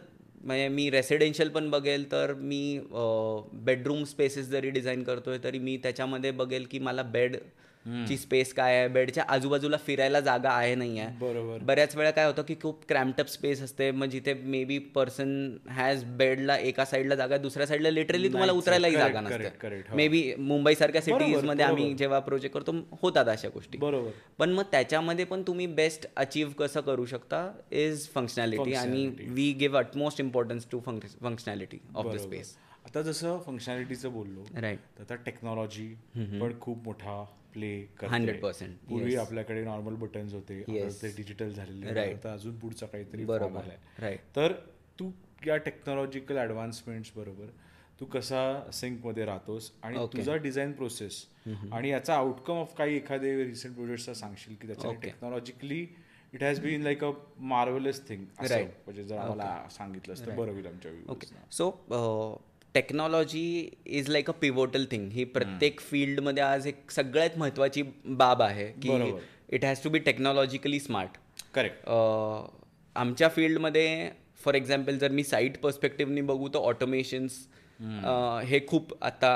[0.44, 2.80] म्हणजे मी रेसिडेन्शियल पण बघेल तर मी
[3.64, 7.36] बेडरूम स्पेसेस जरी डिझाईन करतोय तरी मी त्याच्यामध्ये बघेल की मला बेड
[7.86, 8.88] ची स्पेस काय आहे?
[8.88, 11.16] बेडच्या आजूबाजूला फिरायला जागा आहे नाही आहे.
[11.18, 11.62] बरोबर.
[11.64, 13.90] बऱ्याच वेळा काय होतं की खूप क्रॅम्पटअप स्पेस असते.
[13.90, 15.34] मग जिथे मे बी पर्सन
[15.70, 19.82] हॅज बेडला एका साईडला जागा दुसऱ्या साईडला लिटरली तुम्हाला उतरायलाही जागा नसते.
[19.94, 23.78] मे बी मुंबई सारख्या सिटीजमध्ये आम्ही जेव्हा प्रोजेक्ट करतो होतात अशा गोष्टी.
[23.78, 24.10] बरोबर.
[24.38, 29.78] पण मग त्याच्यामध्ये पण तुम्ही बेस्ट अचीव कसं करू शकता इज फंक्शनॅलिटी आणि we give
[29.78, 36.52] utmost importance to functionality of the space आता जसं फंक्शनॅलिटीचं बोललो राईट आता टेक्नॉलॉजी पण
[36.60, 40.60] खूप मोठा प्ले हंड्रेड पर्सेंट पूर्वी आपल्याकडे नॉर्मल बटन्स होते.
[41.02, 42.00] ते डिजिटल झालेले.
[42.12, 43.76] आता अजून पुढचा काहीतरी आलाय.
[44.00, 44.52] राईट तर
[44.98, 45.10] तू
[45.46, 47.46] या टेक्नॉलॉजिकल ॲडव्हान्समेंट्स बरोबर
[48.00, 51.24] तू कसा सिंकमध्ये राहतोस आणि तुझा डिझाईन प्रोसेस
[51.72, 55.86] आणि याचा आउटकम ऑफ काही एखादे रिसेंट प्रोजेक्ट्सचा सांगशील की त्याच्याने technologically
[56.32, 57.10] it has been like a
[57.52, 61.70] marvellous thing म्हणजे जर आम्हाला सांगितलं तर बरं होईल आमच्या okay so
[62.74, 63.46] technology
[63.88, 67.82] is like a pivotal thing ही प्रत्येक फील्डमध्ये आज एक सगळ्यात महत्वाची
[68.16, 69.12] बाब आहे की
[69.48, 71.18] it has to be technologically smart
[71.54, 71.88] correct
[72.96, 74.10] आमच्या फील्डमध्ये
[74.44, 77.46] फॉर एक्झाम्पल जर मी साईट पर्स्पेक्टिव्हनी बघू तर ऑटोमेशन्स
[78.48, 79.30] हे खूप आता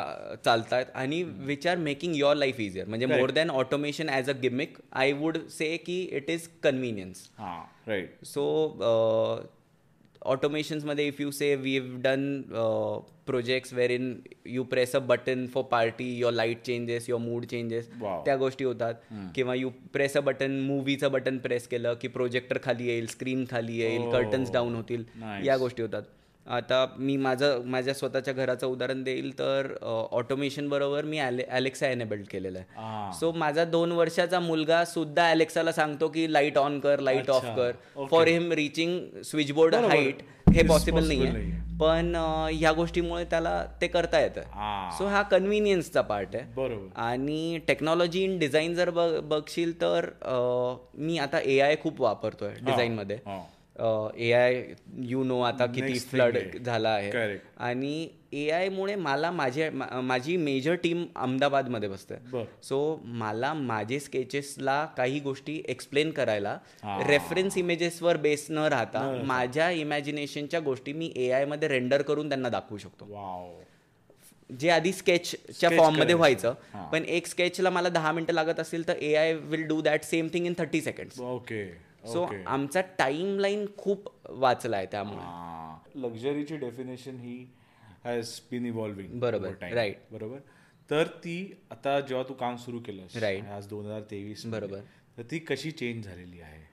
[0.45, 4.33] चालत आहेत आणि which are making your life easier म्हणजे more than automation as a
[4.43, 8.45] gimmick I would say की इट इज कन्व्हिनियन्स हां right so
[10.23, 12.41] ऑटोमेशन्समध्ये if you say we have done
[13.27, 14.15] projects where in
[14.47, 17.89] you press a button for party your light changes your mood changes.
[18.25, 18.95] त्या गोष्टी होतात.
[19.35, 23.79] किंवा you press a button मूवीचं button press केलं की projector खाली येईल स्क्रीन खाली
[23.79, 25.05] येईल कर्टन्स डाऊन होतील
[25.47, 26.03] या गोष्टी होतात.
[26.49, 32.59] आता मी माझं माझ्या स्वतःच्या घराचं उदाहरण देईल तर ऑटोमेशन बरोबर मी अलेक्सा एनेबल्ड केलेलं
[32.59, 33.13] आहे.
[33.19, 37.73] सो माझा दोन वर्षाचा मुलगा सुद्धा अलेक्साला सांगतो की लाइट ऑन कर लाइट ऑफ कर.
[38.11, 40.23] For him reaching switchboard height
[40.55, 42.15] हे पॉसिबल नाही आहे पण
[42.53, 44.41] ह्या गोष्टीमुळे त्याला ते करता येतं.
[44.99, 46.45] सो हा कन्व्हिनियन्सचा पार्ट आहे.
[46.55, 46.89] बरोबर.
[47.01, 50.09] आणि टेक्नॉलॉजी इन डिझाईन जर बघ बघशील तर
[50.95, 53.19] मी आता ए आय खूप वापरतोय डिझाईनमध्ये
[53.81, 54.63] ए आय
[55.09, 56.39] यू नो आता किती फ्लड.
[56.59, 57.37] झाला आहे.
[57.59, 62.15] आणि ए आयमुळे मला माझे माझी मेजर टीम अहमदाबादमध्ये बसते.
[62.63, 66.57] सो मला माझे स्केचेसला काही गोष्टी एक्सप्लेन करायला
[67.09, 72.79] रेफरन्स इमेजेसवर बेस न राहता माझ्या इमॅजिनेशनच्या गोष्टी मी ए आयमध्ये रेंडर करून त्यांना दाखवू
[72.79, 73.07] शकतो.
[74.51, 76.15] जे आधी स्केचच्या फॉर्ममध्ये.
[76.15, 76.55] व्हायचं
[76.93, 80.29] पण एक स्केचला मला दहा मिनिटं लागत असेल तर ए I will do that same
[80.33, 81.65] thing in thirty seconds okay
[82.13, 87.37] so आमचा टाइम लाईन खूप वाचला आहे त्यामुळे लक्झरीची डेफिनेशन ही
[88.05, 89.95] हॅज बीन इव्हॉल्विंग बरोबर, right.
[90.13, 90.39] बरोबर
[90.91, 91.37] तर ती
[91.71, 93.47] आता जेव्हा तू काम सुरू केलंस Right.
[93.53, 94.79] आज दोन हजार तेवीस बरोबर.
[95.19, 96.67] तर ती कशी चेंज झालेली आहे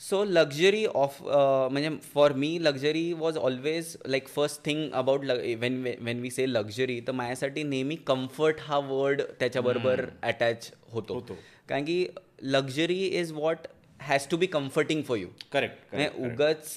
[0.00, 5.24] सो लक्झरी ऑफ म्हणजे for me luxury was always like first thing about
[5.60, 11.36] when when we say luxury तर माझ्यासाठी नेहमी कम्फर्ट हा वर्ड त्याच्याबरोबर अटॅच होतो होतो.
[11.68, 12.06] कारण की
[12.42, 13.66] luxury is what
[14.00, 16.74] has to be comforting for you correct उगाच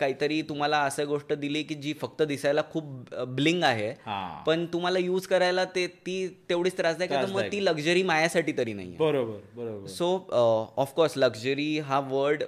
[0.00, 3.92] काहीतरी तुम्हाला असं गोष्ट दिली की जी फक्त दिसायला खूप ब्लिंग आहे.
[4.46, 8.72] पण तुम्हाला यूज करायला ते ती तेवढीच त्रासदायक आहे तर मग ती लक्झरी माझ्यासाठी तरी
[8.72, 9.86] नाही बरोबर बरोबर.
[9.86, 12.44] सो ऑफकोर्स लक्झरी हा वर्ड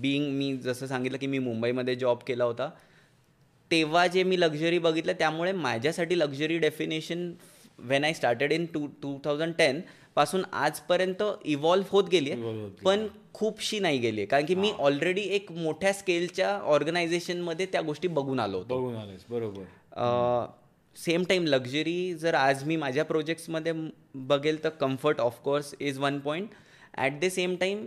[0.00, 2.70] बिईंग मी जसं सांगितलं की मी मुंबईमध्ये जॉब केला होता
[3.70, 7.30] तेव्हा जे मी लक्झरी बघितलं त्यामुळे माझ्यासाठी luxury definition
[7.78, 9.80] when I started in two two thousand ten
[10.18, 15.20] पासून आजपर्यंत इव्हॉल्व्ह होत गेली आहे पण खूपशी नाही गेली आहे कारण की मी ऑलरेडी
[15.34, 18.78] एक मोठ्या स्केलच्या ऑर्गनायझेशनमध्ये त्या गोष्टी बघून आलो होतो.
[18.78, 19.62] बघून आलेस बरोबर.
[20.96, 23.72] सेम टाईम लक्झरी जर आज मी माझ्या प्रोजेक्ट्समध्ये
[24.28, 26.48] बघेल तर comfort of course is one point
[26.96, 27.86] at the same time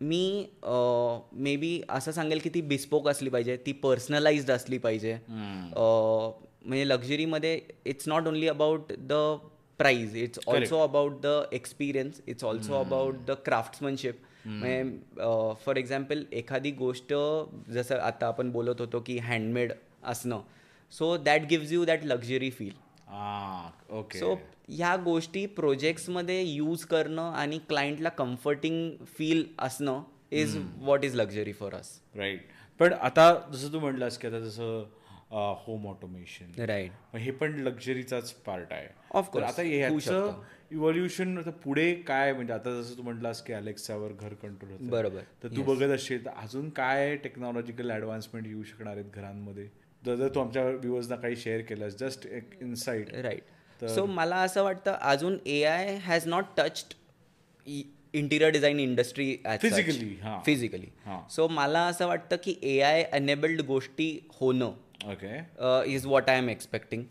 [0.00, 0.46] me
[1.34, 5.16] may be असं सांगेल की ती बिस्पोक असली पाहिजे ती पर्सनलाइज्ड असली पाहिजे.
[5.28, 9.12] म्हणजे लक्झरीमध्ये it's not only about the
[9.78, 16.70] price it's also about the experience it's also about the craftsmanship म्हणजे फॉर एक्झाम्पल एखादी
[16.70, 17.14] गोष्ट
[17.70, 19.72] जसं आता आपण बोलत होतो की हँडमेड
[20.04, 20.40] असणं.
[20.92, 22.72] So that gives you that luxury feel
[23.96, 24.34] okay so
[24.68, 31.74] ह्या गोष्टी प्रोजेक्ट्समध्ये यूज करणं आणि क्लायंटला कम्फर्टिंग फील असणं is what is luxury for
[31.74, 32.46] us right
[32.80, 34.84] पण आता जसं तू म्हटलास की आता जसं
[35.30, 38.86] होम ऑटोमेशन राईट हे पण लक्झरीचाच पार्ट आहे.
[39.14, 44.70] Course, आता ह्याचं इव्हॉल्युशन पुढे काय म्हणजे आता जसं तू म्हटलास की अलेक्सावर घर कंट्रोल
[44.72, 44.88] होतं.
[44.90, 45.20] बरोबर.
[45.42, 49.68] तर तू बघत असशील तर अजून काय टेक्नॉलॉजिकल ॲडव्हान्समेंट येऊ शकणार आहेत घरांमध्ये?
[50.02, 54.92] जर तू आमच्या व्ह्युअर्सना काही शेअर केलंस जस्ट एक इन्साईट राईट सो मला असं वाटतं
[54.92, 56.94] अजून A I has not touched
[58.14, 59.56] interior design industry हां.
[60.44, 61.18] फिजिकली हां.
[61.30, 64.72] सो मला असं वाटतं की ए आय अनेबल्ड गोष्टी होणं
[65.04, 67.04] okay is what I am expecting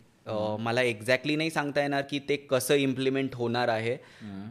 [0.60, 3.94] मला एक्झॅक्टली नाही सांगता येणार की ते कसं इम्प्लिमेंट होणार आहे.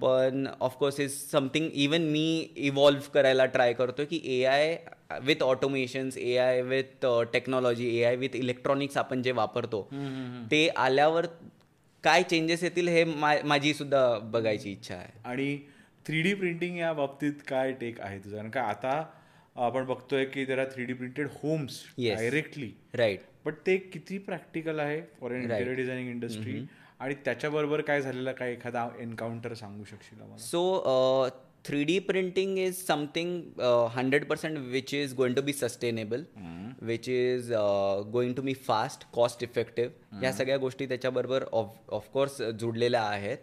[0.02, 4.76] पण of course is something even me evolve करायला ट्राय करतो की A I
[5.24, 9.82] with automations A I with technology A I with electronics आपण जे वापरतो
[10.52, 11.26] ते आल्यावर
[12.04, 13.04] काय चेंजेस येतील हे
[13.44, 15.12] माझी सुद्धा बघायची इच्छा आहे.
[15.26, 15.58] आणि
[16.06, 18.36] थ्री डी प्रिंटिंग या बाबतीत काय टेक आहे तुझं?
[18.36, 19.02] कारण का आता
[19.56, 21.82] आपण बघतोय की जरा three D printed homes.
[21.98, 26.60] Directly right but ते किती प्रॅक्टिकल आहे for an interior designing industry
[27.00, 31.30] आणि त्याच्याबरोबर काय झालेलं काय एखादा एन्काउंटर सांगू शकशील So,
[31.66, 36.24] three D printing is something hundred percent which is going to be sustainable
[36.82, 37.52] which is
[38.12, 43.38] going to be fast cost effective ह्या सगळ्या गोष्टी त्याच्याबरोबर ऑफ ऑफकोर्स जुडलेल्या आहेत.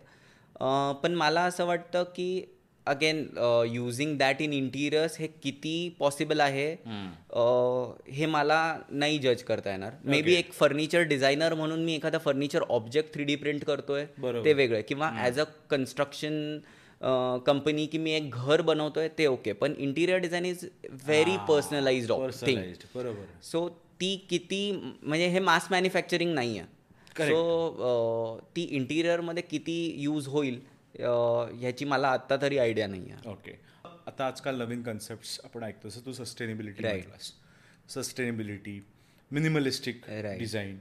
[1.02, 2.44] पण मला असं वाटतं की
[2.86, 3.18] again
[3.68, 9.92] using that in interiors हे किती पॉसिबल आहे अं, हे मला नाही जज करता येणार.
[10.04, 14.04] मे बी एक फर्निचर डिझायनर म्हणून मी एखादा furniture object three D print करतोय.
[14.44, 14.80] ते वेगळं.
[14.88, 16.58] किंवा ॲज अ कन्स्ट्रक्शन
[17.46, 20.64] कंपनी की मी एक घर बनवतोय ते ओके पण interior design is
[21.06, 23.24] very personalised thing personalised बरोबर.
[23.42, 23.68] सो
[24.00, 30.60] ती किती म्हणजे हे मास मॅन्युफॅक्चरिंग नाही आहे सो ती इंटिरियरमध्ये किती यूज होईल
[30.94, 33.28] ह्याची मला आत्ता तरी आयडिया नाही आहे.
[33.30, 33.58] ओके
[34.06, 36.82] आता आजकाल नवीन कन्सेप्ट आपण ऐकतो जसं तू sustainability.
[36.82, 37.32] म्हटलास.
[37.88, 38.80] Sustainability
[39.30, 40.00] minimalistic.
[40.38, 40.78] Design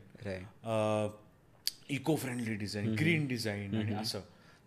[1.89, 4.19] eco friendly design green design आणि असं.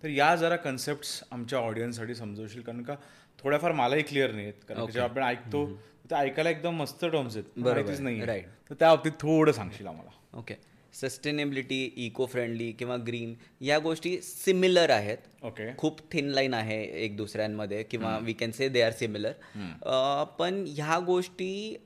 [0.03, 2.95] तर या जरा कन्सेप्ट आमच्या ऑडियन्ससाठी समजवशील कारण का
[3.39, 4.65] थोड्याफार मलाही क्लिअर नाही आहेत.
[4.69, 5.67] कारण जेव्हा आपण ऐकतो
[6.11, 7.59] ते ऐकायला एकदम मस्त टर्म्स आहेत.
[7.59, 8.21] माहितीच नाही.
[8.21, 10.11] तर त्या बाबतीत थोडं सांगशील आम्हाला.
[10.39, 10.55] ओके
[10.95, 15.19] सस्टेनेबिलिटी इको फ्रेंडली किंवा ग्रीन या गोष्टी सिमिलर आहेत.
[15.45, 15.75] ओके.
[15.79, 19.33] खूप थिन लाईन आहे एक दुसऱ्यांमध्ये किंवा we can say they are similar.
[20.39, 21.77] पण ह्या गोष्टी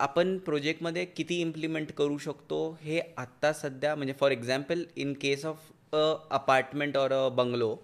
[0.00, 5.70] आपण प्रोजेक्टमध्ये किती इम्प्लिमेंट करू शकतो हे आत्ता सध्या म्हणजे for example in case of
[5.92, 7.74] a apartment or a bungalow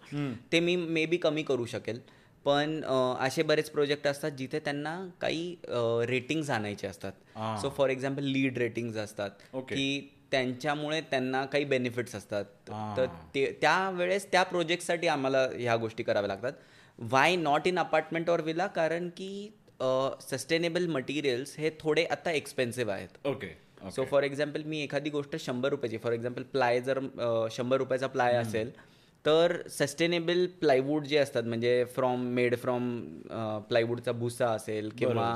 [0.53, 2.01] ते मी मे बी कमी करू शकेल.
[2.45, 2.81] पण
[3.21, 5.55] असे बरेच प्रोजेक्ट असतात जिथे त्यांना काही
[6.09, 7.13] रेटिंग्स आणायचे असतात.
[7.63, 9.31] So for example LEED ratings असतात.
[9.71, 12.45] की त्यांच्यामुळे त्यांना काही बेनिफिट्स असतात.
[12.97, 16.53] तर ते त्यावेळेस त्या प्रोजेक्टसाठी आम्हाला ह्या गोष्टी कराव्या लागतात.
[16.99, 19.49] Why not in apartment or villa कारण की
[20.21, 23.27] सस्टेनेबल मटेरियल्स हे थोडे आता एक्सपेन्सिव्ह आहेत.
[23.27, 23.55] ओके
[23.93, 26.99] सो फॉर एक्झाम्पल मी एखादी गोष्ट शंभर रुपयाची फॉर एक्झाम्पल प्लाय जर
[27.53, 28.71] शंभर रुपयाचा प्लाय असेल
[29.25, 32.89] तर सस्टेनेबल प्लायवूड जे असतात म्हणजे फ्रॉम मेड फ्रॉम
[33.69, 35.29] प्लायवूडचा भुसा असेल किंवा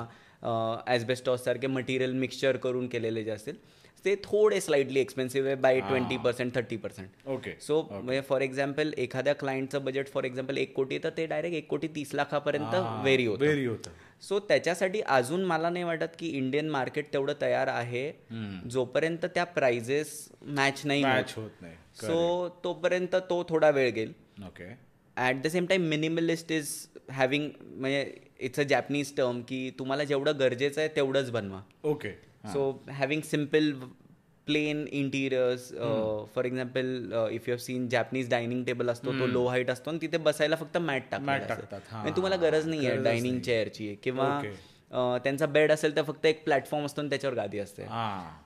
[0.86, 3.56] ॲस्बेस्टॉस सारखे मटेरियल मिक्सचर करून केलेले जे असतील
[4.04, 8.92] ते थोडे स्लाइटली एक्सपेन्सिव्ह आहे by twenty percent thirty percent okay so म्हणजे फॉर एक्झाम्पल
[8.98, 13.26] एखाद्या क्लायंटचं बजेट फॉर एक्झाम्पल एक कोटी तर ते डायरेक्ट एक कोटी तीस लाखापर्यंत व्हेरी
[13.26, 13.44] होतं.
[13.44, 13.90] व्हेरी होतं.
[14.22, 18.10] सो त्याच्यासाठी अजून मला नाही वाटत की इंडियन मार्केट तेवढं तयार आहे
[18.70, 21.74] जोपर्यंत त्या प्राइजेस मॅच नाही मॅच होत नाही.
[21.96, 24.12] सो तोपर्यंत तो थोडा वेळ घेईल.
[24.46, 24.72] Okay
[25.16, 26.68] at the same time minimalist is
[27.10, 28.04] having म्हणजे
[28.40, 31.60] इट्स अ जॅपनीज टर्म की तुम्हाला जेवढं गरजेचं आहे तेवढंच बनवा.
[31.84, 32.08] Okay
[32.44, 33.72] so having simple
[34.46, 35.68] plain interiors
[36.34, 36.86] for example
[37.30, 40.56] if you have seen Japanese dining table असतो तो लो हाईट असतो आणि तिथे बसायला
[40.56, 41.26] फक्त मॅट टाकतात.
[41.92, 44.26] म्हणजे तुम्हाला गरज नाही आहे डायनिंग चेअरची किंवा.
[44.90, 47.82] अं, त्यांचा बेड असेल तर फक्त एक प्लॅटफॉर्म असतो आणि त्याच्यावर गादी असते.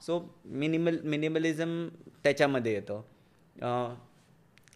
[0.02, 1.88] सो मिनिमल मिनिमलिझम
[2.22, 3.94] त्याच्यामध्ये येतं.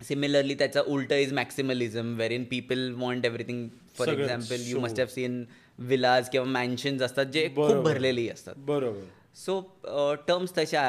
[0.05, 4.81] सिमिलरली त्याचा उलट is maximalism where in people want everything for example you.
[4.81, 5.45] Must have seen
[5.79, 7.73] villas किंवा मॅन्शन्स असतात जे खूप.
[7.85, 8.55] भरलेली असतात.
[8.57, 9.05] बरोबर.
[9.37, 9.61] सो
[10.29, 10.83] टर्म्स तशा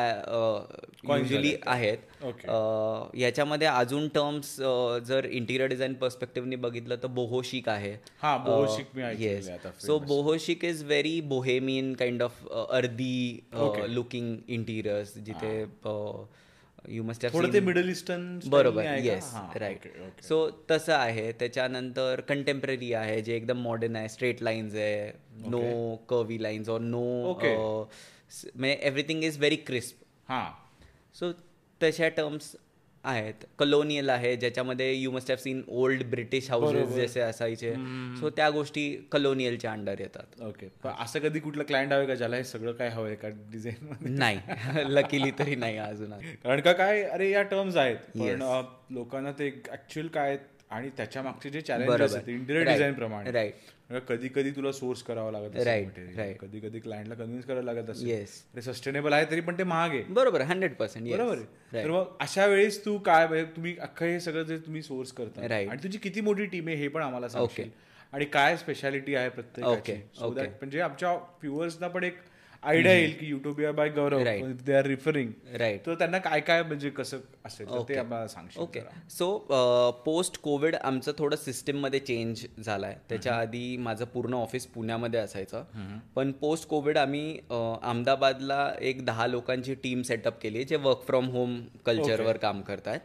[1.05, 1.97] युजली आहेत.
[3.15, 4.55] याच्यामध्ये अजून टर्म्स
[5.07, 7.93] जर इंटिरियर डिझाईन पर्स्पेक्टिव्हनी बघितलं तर बोहोशिक आहे.
[8.21, 8.37] हा,
[9.81, 13.39] so boho chic is very bohemian kind of earthy.
[13.87, 15.63] Looking interiors जिथे
[16.87, 19.87] यू मस्ट ते मिडल ईस्टर्न बरोबर येस राईट
[20.23, 21.31] सो तसं आहे.
[21.39, 25.11] त्याच्यानंतर कंटेम्पररी आहे जे एकदम मॉडर्न आहे स्ट्रेट लाईन्स आहे.
[25.49, 27.03] No curvy lines or no.
[28.55, 30.43] म्हणजे एव्हरीथिंग इज व्हेरी क्रिस्प हा.
[31.15, 31.31] सो
[31.81, 32.55] तशा टर्म्स
[33.03, 33.33] आहेत.
[33.59, 37.73] कलोनियल आहे ज्याच्यामध्ये you must have seen old British houses जसे असायचे.
[38.19, 40.41] सो त्या गोष्टी कलोनियलच्या अंडर येतात.
[40.41, 43.87] ओके पण असं कधी कुठलं क्लायंट हवं का ज्याला हे सगळं काय हवंय का डिझाईन
[43.87, 44.11] मध्ये?
[44.11, 44.39] नाही.
[44.93, 46.11] लकीली तरी नाही अजून.
[46.43, 47.03] कारण का काय?
[47.03, 47.97] अरे या टर्म्स आहेत.
[48.89, 50.37] लोकांना ते ऍक्च्युअल काय
[50.69, 52.65] आणि त्याच्या मागचे जे चॅलेंजेस आहेत इंटिरियर.
[52.65, 53.31] डिझाईन प्रमाणे.
[53.31, 53.53] राईट
[54.07, 56.35] कधी कधी तुला सोर्स करावं लागत right.
[56.41, 58.07] कधी कधी क्लायंटला कन्व्हिन्स करायला लागत असेल.
[58.07, 60.03] येस ते सस्टेनेबल आहे तरी पण ते महाग आहे.
[60.09, 61.39] बरोबर हंड्रेड पर्सेंट बरोबर
[61.73, 65.41] तर मग अशा वेळेस तू काय म्हणजे तुम्ही अख्खं हे सगळं जे तुम्ही सोर्स करता.
[65.41, 67.69] आणि तुझी किती मोठी टीम आहे हे पण आम्हाला सांगशील.
[68.13, 69.59] आणि काय स्पेशालिटी आहे that
[70.59, 72.17] म्हणजे आमच्या व्ह्युअर्सना पण एक
[72.63, 74.23] आयडिया येईल की युट्यूबिया by Gaurav.
[74.65, 77.97] They are referring right तर त्यांना काय काय म्हणजे कसं असेल ते.
[77.97, 78.79] आम्हाला सांगशील ओके.
[79.09, 79.37] सो
[80.05, 85.63] पोस्ट कोविड आमचं थोडं सिस्टीममध्ये चेंज झालं आहे त्याच्या आधी माझं पूर्ण ऑफिस पुण्यामध्ये असायचं.
[86.15, 91.59] पण पोस्ट कोविड आम्ही अहमदाबादला एक दहा लोकांची टीम सेटअप केली जे वर्क फ्रॉम होम
[91.85, 92.99] कल्चरवर काम करतायत.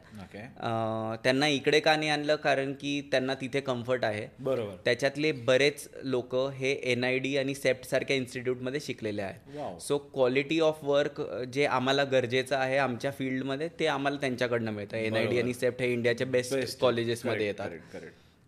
[1.24, 2.36] त्यांना इकडे का नाही आणलं?
[2.36, 4.26] कारण की त्यांना तिथे कम्फर्ट आहे.
[4.40, 4.74] बरोबर.
[4.84, 9.40] त्याच्यातले बरेच लोक हे एन आय डी आणि सेप्ट सारख्या इन्स्टिट्यूटमध्ये शिकलेले आहेत.
[9.80, 11.20] सो क्वालिटी ऑफ वर्क
[11.52, 14.96] जे आम्हाला गरजेचं आहे आमच्या फील्डमध्ये ते आम्हाला त्यांच्याकडनं मिळतं.
[14.96, 17.70] एन आय डी आणि सेप्ट हे इंडियाच्या बेस्ट कॉलेजेसमध्ये येतात.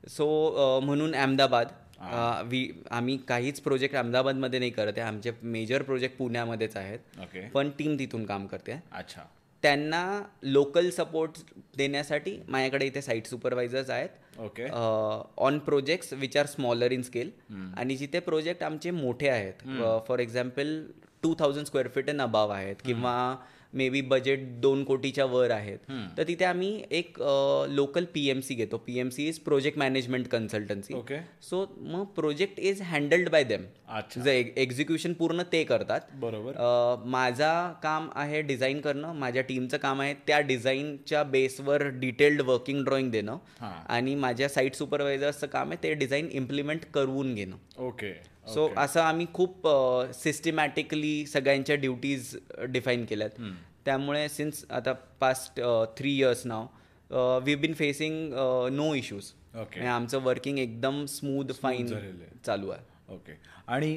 [0.08, 1.68] सो म्हणून अहमदाबाद
[2.46, 5.06] वी आम्ही काहीच प्रोजेक्ट अहमदाबादमध्ये नाही करत आहे.
[5.06, 6.98] आमचे मेजर प्रोजेक्ट पुण्यामध्येच आहेत.
[7.54, 8.82] पण टीम तिथून काम करते.
[8.92, 9.22] अच्छा.
[9.66, 11.38] त्यांना लोकल सपोर्ट
[11.76, 14.08] देण्यासाठी माझ्याकडे इथे साईट सुपरवायझर्स आहेत.
[14.40, 14.66] Okay
[15.38, 17.30] on projects which are smaller in scale
[17.76, 19.66] आणि जिथे प्रोजेक्ट आमचे मोठे आहेत.
[20.08, 20.68] For example
[21.22, 22.76] two thousand square feet and above आहेत.
[22.84, 23.36] किंवा
[23.76, 25.78] मे बी बजेट दोन कोटीच्या वर आहेत.
[26.18, 27.18] तर तिथे आम्ही एक
[27.70, 28.76] लोकल पी एम सी घेतो.
[28.76, 33.64] P M C is project management consultancy okay so मग project is handled by them
[34.24, 36.00] जे एक्झिक्युशन पूर्ण ते करतात.
[36.20, 36.52] बरोबर.
[37.06, 39.12] माझा काम आहे डिझाईन करणं.
[39.14, 43.36] माझ्या टीमचं काम आहे त्या डिझाईनच्या बेसवर डिटेल्ड वर्किंग ड्रॉइंग देणं.
[43.88, 47.56] आणि माझ्या साईट सुपरवायझर्सचं काम आहे ते डिझाईन इम्प्लिमेंट करवून घेणं.
[47.78, 48.12] ओके
[48.54, 49.66] सो असं आम्ही खूप
[50.14, 52.36] सिस्टमॅटिकली सगळ्यांच्या ड्युटीज
[52.68, 53.40] डिफाईन केल्यात.
[53.84, 55.60] त्यामुळे सिन्स आता past
[55.98, 58.32] three years now we been facing
[58.72, 59.32] no issues
[59.86, 62.38] आमचं वर्किंग एकदम स्मूथ फाईन झालेलं आहे.
[62.46, 63.14] चालू आहे.
[63.14, 63.32] ओके
[63.66, 63.96] आणि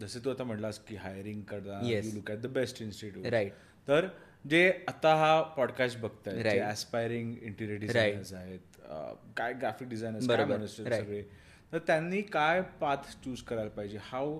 [0.00, 1.80] जसे तू आता म्हटलास की हायरिंग करता
[2.14, 3.52] look at the best institute right
[3.88, 4.06] तर
[4.50, 6.60] जे आता हा podcast Right.
[6.70, 8.76] Aspiring interior designers आहेत
[9.36, 10.76] काय ग्राफिक डिझायनर्स.
[10.76, 11.22] सगळे?
[11.72, 13.98] तर त्यांनी काय पाथ चूज करायला पाहिजे?
[14.02, 14.38] हाऊ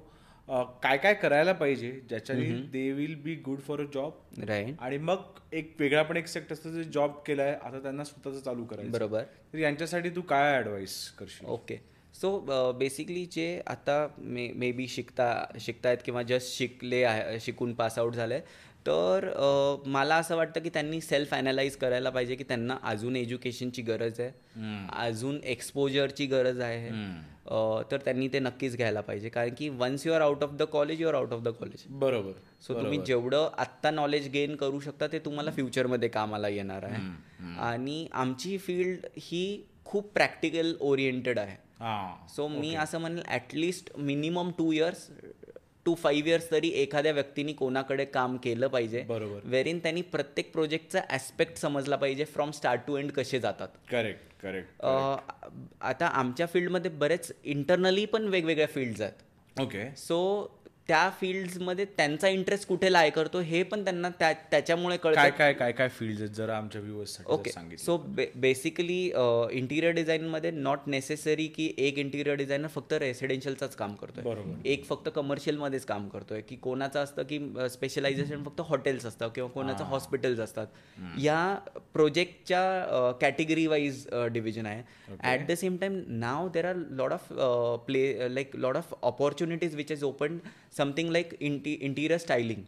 [0.83, 5.39] काय काय करायला पाहिजे ज्याच्याने they will be good for a job right आणि मग
[5.53, 8.91] एक वेगळा पण एक सेक्ट असतं जे जॉब केलाय आता त्यांना स्वतःच चालू करायचं.
[8.93, 9.23] बरोबर.
[9.53, 11.47] तर यांच्यासाठी तू काय ऍडवाइस करशील?
[11.49, 11.77] ओके
[12.15, 15.29] सो बेसिकली जे आता मे मे बी शिकता
[15.61, 18.41] शिकतायत किंवा जस्ट शिकले आहे शिकून पासआउट झाले
[18.87, 19.25] तर
[19.87, 24.31] मला असं वाटतं की त्यांनी सेल्फ अनालाइज करायला पाहिजे की त्यांना अजून एज्युकेशनची गरज आहे.
[25.07, 26.91] अजून एक्सपोजरची गरज आहे.
[27.91, 29.29] तर त्यांनी ते नक्कीच घ्यायला पाहिजे.
[29.29, 31.85] कारण की once you are out of the college you are out of the college
[31.91, 32.33] बरोबर.
[32.63, 37.57] सो तुम्ही जेवढं आत्ता नॉलेज गेन करू शकता ते तुम्हाला फ्युचरमध्ये कामाला येणार आहे.
[37.61, 41.57] आणि आमची फील्ड ही खूप प्रॅक्टिकल ओरिएंटेड आहे.
[42.29, 45.09] सो मी असं म्हणेल at least minimum two years
[45.87, 49.03] two five years तरी एखाद्या व्यक्तीने कोणाकडे काम केलं पाहिजे.
[49.09, 49.41] बरोबर.
[49.45, 53.69] वेरिन त्यांनी प्रत्येक प्रोजेक्टचा ॲस्पेक्ट समजला पाहिजे फ्रॉम स्टार्ट टू एंड कसे जातात.
[53.91, 54.85] करेक्ट करेक्ट
[55.81, 59.27] आता आमच्या फील्डमध्ये बरेच इंटरनली पण वेगवेगळ्या फील्ड्स आहेत.
[59.57, 60.19] ओके सो
[60.89, 65.37] त्या फील्ड्समध्ये त्यांचा इंटरेस्ट कुठे लाय करतो हे पण त्यांना त्या त्याच्यामुळे काय कळतं.
[65.39, 67.97] काय काय काय फील्ड आहेत जरा आमच्या व्ह्युअर्ससाठी ओके सो
[68.35, 69.01] बेसिकली
[69.53, 74.25] इंटिरियर डिझाईनमध्ये नॉट नेसेसरी की एक इंटिरियर डिझायनर फक्त रेसिडेन्शियलचाच काम करतोय.
[74.25, 74.67] बरोबर.
[74.67, 77.39] एक फक्त कमर्शियलमध्येच काम करतोय की कोणाचं असतं की
[77.73, 80.67] स्पेशलायझेशन फक्त हॉटेल्स असतं किंवा कोणाचं हॉस्पिटल्स असतात.
[81.21, 81.57] या
[81.95, 84.83] प्रोजेक्टच्या कॅटेगरी वाईज डिव्हिजन आहे.
[85.21, 87.33] At the same time now there are lot of
[87.87, 90.39] play like lot of opportunities which is open
[90.79, 92.63] something like इंटी interior styling.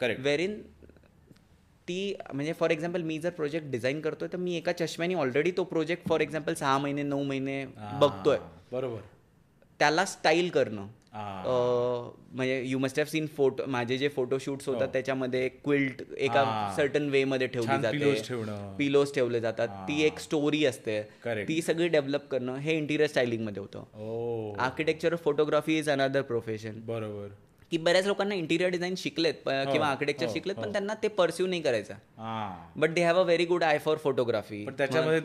[0.00, 0.60] Correct wherein
[1.88, 5.64] ती म्हणजे फॉर एक्झाम्पल मी जर प्रोजेक्ट डिझाईन करतोय तर मी एका चष्म्याने ऑलरेडी तो
[5.64, 7.64] प्रोजेक्ट फॉर एक्झाम्पल सहा महिने नऊ महिने
[8.00, 8.38] बघतोय.
[8.72, 9.00] बरोबर.
[9.78, 10.86] त्याला स्टाईल करणं.
[11.14, 16.74] म्हणजे you must have seen photo माझे जे फोटोशूट्स होतात त्याच्यामध्ये क्विल्ट एका हा.
[16.76, 18.14] सर्टन वे मध्ये ठेवली जाते.
[18.78, 19.68] पिलोज ठेवले जातात.
[19.68, 21.02] ती एक स्टोरी असते.
[21.26, 24.54] ती सगळी डेव्हलप करणं हे इंटिरियर स्टायलिंगमध्ये होतं.
[24.58, 27.28] Architecture photography is another profession बरोबर.
[27.72, 31.60] की बऱ्याच लोकांना इंटिरियर डिझाईन शिकलेत प- किंवा आर्किटेक्चर शिकलेत पण त्यांना ते परस्यू नाही
[31.62, 31.94] करायचं.
[32.18, 32.70] हा.
[32.76, 35.20] But they have a very good eye for photography पण त्याच्यामध्ये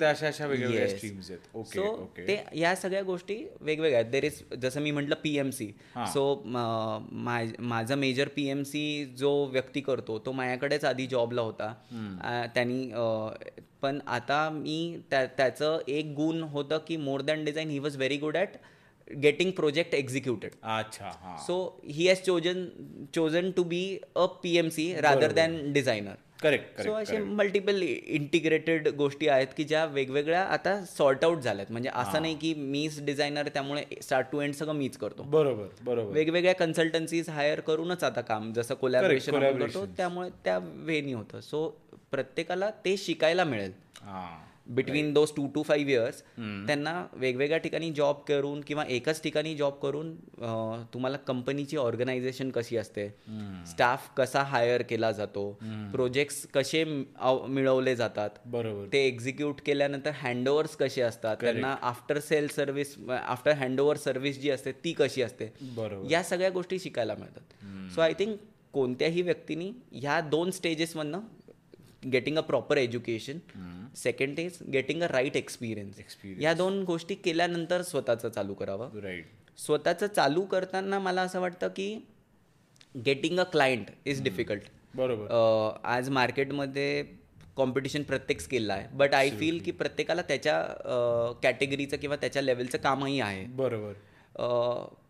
[1.75, 1.95] सो
[2.27, 4.11] ते या सगळ्या गोष्टी वेगवेगळ्या आहेत.
[4.11, 5.71] देर इज जसं मी म्हटलं पीएमसी
[6.07, 11.73] सो माझा मेजर पीएमसी जो व्यक्ती करतो तो माझ्याकडेच आधी जॉबला होता.
[12.55, 12.91] त्यांनी
[13.81, 18.17] पण आता मी त्या- त्याचं एक गुण होतं की more than design he was very
[18.17, 18.49] good at
[19.07, 22.65] getting project executed अच्छा so he has chosen
[23.15, 23.85] chosen to be
[24.15, 29.63] a P M C rather than designer correct so असे मल्टिपल इंटिग्रेटेड गोष्टी आहेत की
[29.63, 31.71] ज्या वेगवेगळ्या आता सॉर्ट आउट झाल्यात.
[31.71, 35.23] म्हणजे असं नाही की मीच डिझायनर त्यामुळे स्टार्ट टू एंड सगळं मीच करतो.
[35.23, 36.13] बरोबर बरोबर.
[36.13, 39.85] वेगवेगळ्या कन्सल्टन्सीज हायर करूनच आता काम जसं कोलॅबरेशन करतो.
[39.97, 41.41] त्यामुळे त्या वेनी होतं.
[41.41, 41.67] सो
[42.11, 43.71] प्रत्येकाला ते शिकायला मिळेल.
[44.67, 46.21] Between those two two five years
[46.67, 50.15] त्यांना वेगवेगळ्या ठिकाणी जॉब करून किंवा एकाच ठिकाणी जॉब करून
[50.93, 53.09] तुम्हाला कंपनीची ऑर्गनायझेशन कशी असते?
[53.67, 55.59] स्टाफ कसा हायर केला जातो?
[55.91, 58.29] प्रोजेक्ट्स कसे म- आव- मिळवले जातात?
[58.45, 58.87] बरोबर.
[58.93, 61.37] ते एक्झिक्यूट केल्यानंतर हँडओव्हर्स कसे असतात?
[61.41, 62.95] त्यांना after sale service
[63.27, 65.53] after handover service जी असते ती कशी असते?
[65.61, 66.11] बरोबर.
[66.11, 67.41] या सगळ्या गोष्टी शिकायला मिळतात.
[67.95, 68.37] सो आय थिंक
[68.73, 71.19] कोणत्याही व्यक्तीने ह्या दोन स्टेजेसमधनं
[72.11, 73.37] getting a proper education
[73.95, 76.41] second is getting a right experience Experience.
[76.43, 78.99] या दोन गोष्टी केल्यानंतर स्वतःचं चालू करावं.
[79.01, 79.25] राईट
[79.57, 81.93] स्वतःचं चालू करताना मला असं वाटतं की
[83.05, 84.63] getting a client is difficult
[84.95, 85.79] बरोबर.
[85.83, 87.03] आज मार्केटमध्ये
[87.55, 88.87] कॉम्पिटिशन प्रत्येक स्किलला आहे.
[88.93, 90.61] बट आय फील की प्रत्येकाला त्याच्या
[91.43, 93.45] कॅटेगरीचं किंवा त्याच्या लेवलचं कामही आहे.
[93.45, 93.93] बरोबर.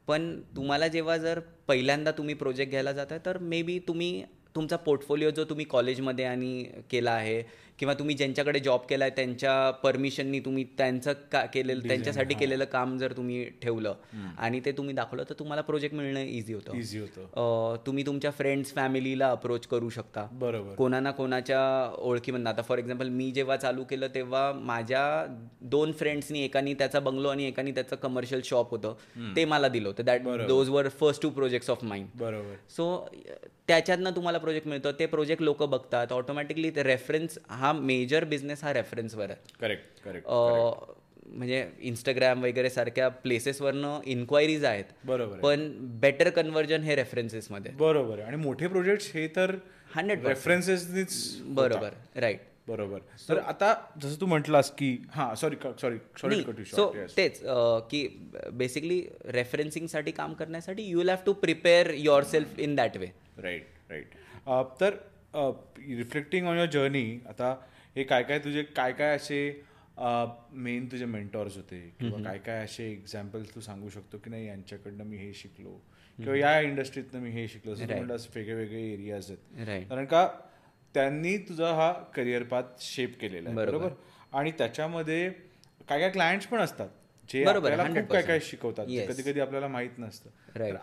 [0.08, 4.24] पण तुम्हाला जेव्हा जर पहिल्यांदा तुम्ही प्रोजेक्ट घ्यायला जाताय तर मे बी तुम्ही
[4.56, 7.42] तुमचा पोर्टफोलिओ जो तुम्ही कॉलेजमध्ये आणि केला आहे
[7.80, 12.98] किंवा तुम्ही ज्यांच्याकडे जॉब केला आहे त्यांच्या परमिशननी तुम्ही त्यांचं का केलेलं त्यांच्यासाठी केलेलं काम
[12.98, 13.96] जर तुम्ही ठेवलं
[14.38, 16.76] आणि ते तुम्ही दाखवलं तर तुम्हाला प्रोजेक्ट मिळणं इझी होतं.
[16.78, 17.76] इझी होतं.
[17.86, 20.28] तुम्ही तुमच्या फ्रेंड्स फॅमिलीला अप्रोच करू शकता.
[20.32, 20.76] बरोबर.
[20.76, 21.62] कोणा ना कोणाच्या
[21.98, 22.50] ओळखीमधनं.
[22.50, 25.26] आता फॉर एक्झाम्पल मी जेव्हा चालू केलं तेव्हा माझ्या
[25.62, 29.34] दोन फ्रेंड्सनी एकानी त्याचा बंगलो आणि एकानी त्याचं कमर्शियल शॉप होतं.
[29.36, 30.06] ते मला दिलं होतं.
[30.06, 32.56] That those were first two projects of mind बरोबर.
[32.70, 33.06] सो
[33.68, 34.92] त्याच्यातनं तुम्हाला प्रोजेक्ट मिळतो.
[34.92, 36.12] ते प्रोजेक्ट लोक बघतात.
[36.12, 39.54] ऑटोमॅटिकली ते रेफरन्स हा मेजर बिझनेस हा रेफरन्सवर आहे.
[39.62, 40.28] करेक्ट करेक्ट
[41.28, 44.86] म्हणजे इंस्टाग्राम वगैरे सारख्या प्लेसेसवरनं इन्क्वायरीज आहेत.
[45.06, 45.38] बरोबर.
[45.40, 45.70] पण
[46.02, 48.20] बेटर कन्वर्जन हे रेफरन्सेसमध्ये बरोबर.
[48.20, 49.56] आणि मोठे प्रोजेक्ट हे तर
[49.96, 53.00] हंड्रेड रेफरन्सेसनीच बरोबर राईट बरोबर.
[53.30, 56.86] तर आता जसं तू म्हटलास की हा सॉरी सॉरी सॉरी सो
[57.18, 57.40] तेच
[57.92, 58.08] की
[58.54, 61.92] बेसिकली रेफरन्सिंगसाठी काम करण्यासाठी you will have to prepare
[62.24, 64.16] yourself in that way right right
[64.82, 64.96] तर
[65.98, 67.56] रिफ्लेक्टिंग ऑन युअर जर्नी आता
[67.96, 69.40] हे काय काय तुझे काय काय असे
[69.98, 71.80] मेन तुझे मेंटॉर्स होते?
[72.00, 75.74] किंवा काय काय असे एक्झाम्पल्स तू सांगू शकतो की नाही यांच्याकडनं मी हे शिकलो?
[76.18, 77.74] किंवा या इंडस्ट्रीतनं मी हे शिकलो?
[77.74, 79.90] असं म्हणलं वेगळे वेगळे एरियाज आहेत.
[79.90, 80.28] कारण का
[80.96, 83.90] त्यांनी तुझा हा करिअर पाथ शेप केलेला आहे बरोबर.
[84.34, 85.30] आणि त्याच्यामध्ये
[85.90, 86.88] काय काय क्लायंट्स पण असतात
[87.30, 88.14] जे बरोबर, आपल्याला खूप 100%.
[88.14, 88.86] काय काय शिकवतात.
[89.10, 90.30] कधी कधी आपल्याला माहीत नसतं.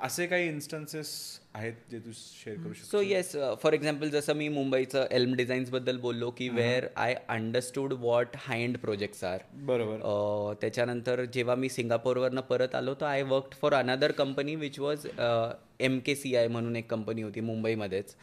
[0.02, 1.08] असे काही इन्स्टन्सेस
[1.54, 3.32] आहेत जे तू शेअर करू शकतो सो येस
[3.62, 8.78] फॉर एक्झाम्पल जसं मी मुंबईचं एल्म डिझाईन्सबद्दल बोललो की where I understood what high end
[8.78, 10.00] projects are बरोबर.
[10.00, 15.06] अ, त्याच्यानंतर जेव्हा मी सिंगापूरवरनं परत आलो तर I work for another company which was
[15.80, 18.14] M K C I म्हणून एक कंपनी होती मुंबईमध्येच.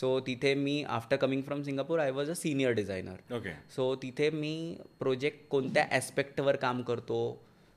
[0.00, 4.30] सो तिथे मी after coming from Singapore I was a senior designer okay so तिथे
[4.30, 4.54] मी
[5.00, 7.18] प्रोजेक्ट कोणत्या ॲस्पेक्टवर काम करतो?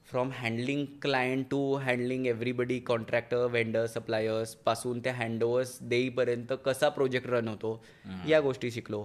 [0.07, 7.47] From handling client to handling everybody contractor vendor सप्लायर्सपासून त्या हँडओव्हर्स देईपर्यंत कसा प्रोजेक्ट रन
[7.47, 7.74] होतो?
[8.28, 9.03] या गोष्टी शिकलो.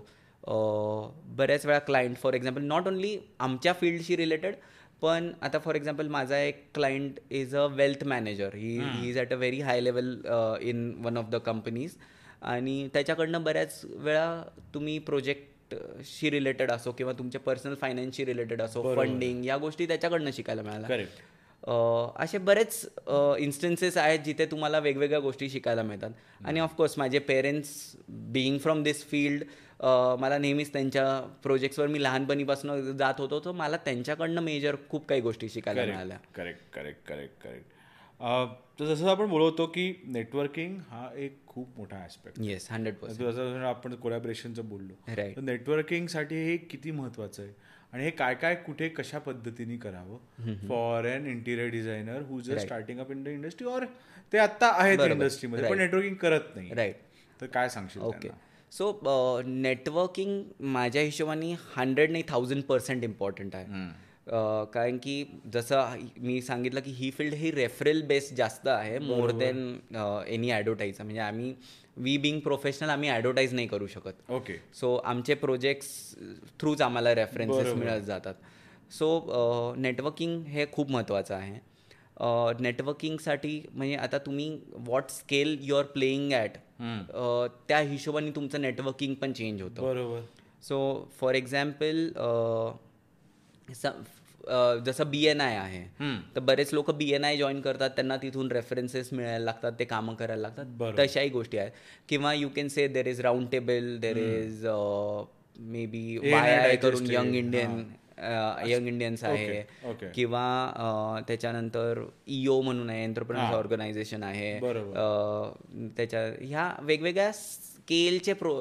[1.36, 4.54] बऱ्याच वेळा client for example not only आमच्या फील्डशी रिलेटेड
[5.02, 9.32] पण आता फॉर एक्झाम्पल माझा एक client is a wealth manager he he is at
[9.32, 10.14] a very high level
[10.62, 11.96] in one of the companies
[12.44, 14.42] आणि त्याच्याकडनं बऱ्याच वेळा
[14.74, 15.74] तुम्ही प्रोजेक्ट
[16.04, 21.04] शी रिलेटेड असो किंवा तुमच्या पर्सनल फायनान्सशी रिलेटेड असो फंडिंग या गोष्टी त्याच्याकडनं शिकायला मिळाल्या.
[22.16, 22.80] असे बरेच
[23.40, 26.10] इन्स्टन्सेस आहेत जिथे तुम्हाला वेगवेगळ्या गोष्टी शिकायला मिळतात.
[26.44, 27.70] आणि ऑफकोर्स माझे parents
[28.08, 29.44] being from this field
[30.20, 31.04] मला नेहमीच त्यांच्या
[31.42, 36.18] प्रोजेक्ट्सवर मी लहानपणीपासून जात होतो तर मला त्यांच्याकडनं मेजर खूप काही गोष्टी शिकायला मिळाल्या.
[36.34, 37.66] Correct correct correct correct.
[38.78, 43.64] तर जसं आपण बोलवतो की नेटवर्किंग हा एक खूप मोठा ऍस्पेक्ट येस हंड्रेड पर्सेंट जसं
[43.66, 47.52] आपण कोलॅबरेशनचं बोललो राईट तर नेटवर्किंगसाठी हे किती महत्वाचं आहे?
[47.92, 50.56] आणि हे काय काय कुठे कशा पद्धतीने करावं?
[50.68, 53.84] For an interior designer who just starting up in the industry और
[54.32, 56.74] ते आता आहेत इंडस्ट्रीमध्ये पण नेटवर्किंग करत नाही.
[56.74, 56.96] राईट
[57.40, 58.28] तर काय सांगशील ओके?
[58.72, 60.42] सो नेटवर्किंग
[60.74, 63.66] माझ्या हिशोबाने हंड्रेड नाही थाउजंड पर्सेंट इम्पॉर्टंट आहे.
[64.26, 69.76] कारण की जसं मी सांगितलं की ही फील्ड ही रेफरल बेस्ड जास्त आहे मोर दॅन
[70.26, 71.54] एनी ॲडव्हर्टाईज म्हणजे आम्ही
[71.96, 74.30] वी बिंग प्रोफेशनल आम्ही ॲडव्हर्टाईज नाही करू शकत.
[74.30, 75.88] ओके सो आमचे प्रोजेक्ट्स
[76.60, 78.34] थ्रूच आम्हाला रेफरन्सेस मिळत जातात.
[78.92, 81.58] सो नेटवर्किंग हे खूप महत्त्वाचं आहे.
[82.60, 84.48] नेटवर्किंगसाठी म्हणजे आता तुम्ही
[84.86, 86.56] what scale you are playing at
[87.68, 89.82] त्या हिशोबाने तुमचं नेटवर्किंग पण चेंज होतं.
[89.82, 90.20] बरोबर.
[90.62, 92.08] सो फॉर एक्झाम्पल
[94.86, 95.84] जसं बी एन आय आहे
[96.34, 100.14] तर बरेच लोक बी एन आय जॉईन करतात त्यांना तिथून रेफरन्सेस मिळायला लागतात ते कामं
[100.14, 100.64] करायला लागतात.
[100.98, 101.72] तशाही गोष्टी आहेत.
[102.08, 104.66] किंवा you can say there is round table there is
[105.86, 107.82] maybe Y I करून यंग इंडियन
[108.18, 109.62] यंग इंडियन्स आहे.
[110.14, 114.58] किंवा त्याच्यानंतर इओ म्हणून आहे एंटरप्रेन्स ऑर्गनायझेशन आहे.
[115.96, 118.54] त्याच्या ह्या वेगवेगळ्या स्केलचे प्रो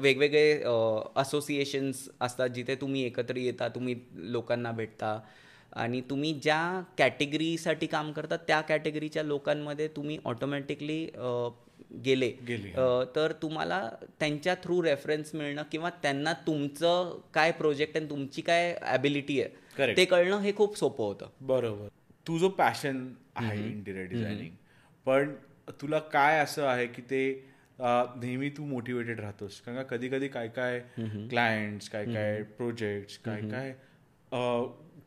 [0.00, 0.62] वेगवेगळे
[1.16, 5.18] असोसिएशन्स असतात जिथे तुम्ही एकत्र येता तुम्ही लोकांना भेटता.
[5.72, 11.04] आणि तुम्ही ज्या कॅटेगरीसाठी काम करता त्या कॅटेगरीच्या लोकांमध्ये तुम्ही ऑटोमॅटिकली
[12.04, 12.30] गेले.
[13.16, 13.88] तर तुम्हाला
[14.20, 19.94] त्यांच्या थ्रू रेफरन्स मिळणं किंवा त्यांना तुमचं काय प्रोजेक्ट आणि तुमची काय ॲबिलिटी आहे.
[19.96, 21.28] ते कळणं हे खूप सोपं होतं.
[21.40, 21.88] बरोबर.
[22.28, 24.54] तू जो पॅशन आहे इंटिरियर डिझायनिंग
[25.06, 25.34] पण
[25.80, 27.22] तुला काय असं आहे की ते
[27.80, 29.60] नेहमी तू मोटिवेटेड राहतोस?
[29.60, 33.72] कारण का कधी कधी काय काय क्लायंट्स काय काय प्रोजेक्ट काय काय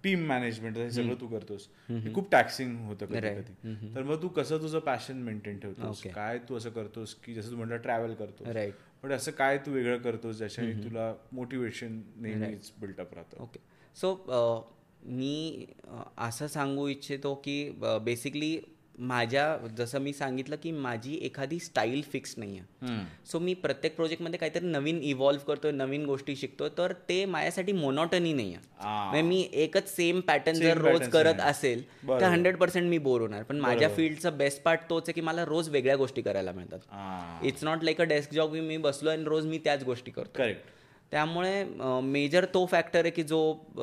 [0.05, 1.67] टीम मॅनेजमेंट हे सगळं तू करतोस.
[1.89, 3.93] हे खूप टॅक्सिंग होतं कधी कधी.
[3.95, 6.03] तर मग तू कसं तुझं पॅशन मेंटेन ठेवतोस?
[6.05, 9.71] काय तू असं करतोस की जसं तू म्हटलं ट्रॅव्हल करतो राईट पण असं काय तू
[9.71, 13.43] वेगळं करतोस ज्याच्याने तुला मोटिवेशन नेहमीच बिल्टअप राहतं?
[13.43, 13.59] ओके
[13.95, 14.13] सो
[15.07, 17.57] मी अ, असं सांगू इच्छितो की
[18.01, 18.57] बेसिकली
[18.99, 19.45] माझ्या
[19.77, 24.65] जसं मी सांगितलं की माझी एखादी स्टाईल फिक्स नाही आहे सो मी प्रत्येक प्रोजेक्टमध्ये काहीतरी
[24.65, 30.19] नवीन इव्हॉल्व्ह करतोय नवीन गोष्टी शिकतोय तर ते माझ्यासाठी मोनॉटनी नाही आहे मी एकच सेम
[30.19, 33.43] पॅटर्न जर रोज करत असेल तर हंड्रेड पर्सेंट मी बोर होणार.
[33.43, 37.45] पण माझ्या फील्डचा बेस्ट पार्ट तोच आहे की मला रोज वेगळ्या गोष्टी करायला मिळतात.
[37.45, 40.73] It's not like a desk job मी बसलो आणि रोज मी त्याच गोष्टी करतो करेक्ट
[41.11, 41.63] त्यामुळे
[42.03, 43.39] मेजर तो फॅक्टर आहे की जो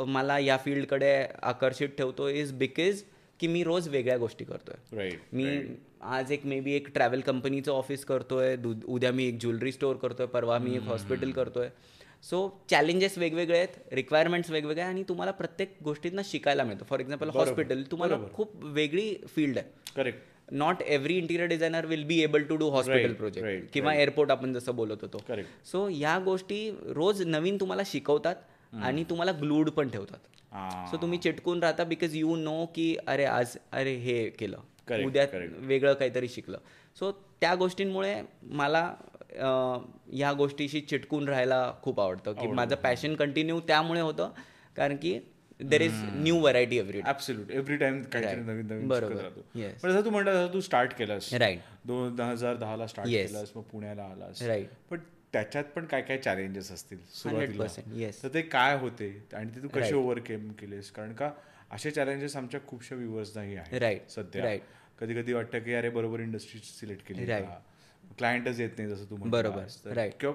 [0.07, 3.03] मला या फील्डकडे आकर्षित ठेवतो इज बिकॉज
[3.43, 5.11] की मी रोज वेगळ्या गोष्टी करतोय.
[5.32, 5.47] मी
[6.16, 10.26] आज एक मे बी एक ट्रॅव्हल कंपनीचं ऑफिस करतोय उद्या मी एक ज्वेलरी स्टोअर करतोय
[10.26, 11.68] परवा मी एक हॉस्पिटल करतोय.
[12.24, 16.84] सो चॅलेंजेस वेगवेगळे आहेत रिक्वायरमेंट्स वेगवेगळे आणि तुम्हाला प्रत्येक गोष्टींना शिकायला मिळतं.
[16.88, 19.93] फॉर एक्झाम्पल हॉस्पिटल तुम्हाला खूप वेगळी फील्ड आहे.
[19.97, 24.53] Correct not every interior designer will be able to do hospital project किंवा एअरपोर्ट आपण
[24.53, 25.24] जसं बोलत होतो.
[25.64, 28.36] सो या गोष्टी रोज नवीन तुम्हाला शिकवतात
[28.82, 30.18] आणि तुम्हाला ग्लूड पण ठेवतात.
[30.90, 34.59] सो तुम्ही चिटकून राहता बिकॉज यू नो की अरे आज अरे हे केलं.
[35.05, 35.26] उद्या.
[35.59, 36.59] वेगळं काहीतरी शिकलं.
[36.98, 38.94] सो त्या गोष्टींमुळे मला
[39.32, 44.30] अं, या गोष्टीशी चिटकून राहायला खूप आवडतं की माझं पॅशन कंटिन्यू त्यामुळे होतं.
[44.76, 45.18] कारण की
[45.61, 49.28] there is new variety every absolute every time काहीतरी नवीन नवीन बरोबर.
[49.82, 51.34] पण जसं तू म्हणता तू स्टार्ट केलास.
[51.34, 53.09] राईट दोन हजार दहाला स्टार्ट.
[53.11, 54.42] केलास मग पुण्याला आलास.
[54.42, 54.98] राईट पण
[55.33, 57.64] त्याच्यात पण काय काय चॅलेंजेस असतील सुरुवातीला?
[58.22, 60.91] तर ते काय होते आणि ते तू कसे ओव्हरकेम केलेस?
[60.91, 61.30] कारण का
[61.70, 64.57] असे चॅलेंजेस आमच्या खूपशा व्ह्युअर्सनाही आहेत Right, सध्या.
[65.01, 67.26] कधी कधी वाटतं की अरे बरोबर इंडस्ट्री सिलेक्ट केली.
[68.18, 70.09] क्लायंटच येत नाही जसं तू बरोबर.
[70.20, 70.35] किंवा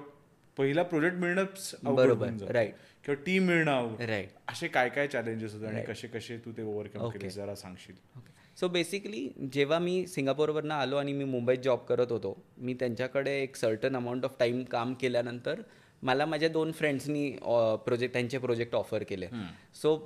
[0.56, 2.72] पहिला प्रोजेक्ट मिळणंच अवघड बरोबर, right.
[3.04, 3.96] किंवा टीम मिळणं.
[3.96, 4.40] Right.
[4.48, 7.94] असे काय काय चॅलेंजेस होते आणि कसे कसे तू ते ओव्हरकम केले जरा सांगशील?
[8.60, 13.56] सो बेसिकली जेव्हा मी सिंगापूरवरनं आलो आणि मी मुंबईत जॉब करत होतो मी त्यांच्याकडे एक
[13.56, 15.60] सर्टन अमाऊंट ऑफ टाईम काम केल्यानंतर
[16.02, 17.30] मला माझ्या दोन फ्रेंड्सनी
[17.84, 19.26] प्रोजेक्ट त्यांचे प्रोजेक्ट ऑफर केले.
[19.74, 19.96] So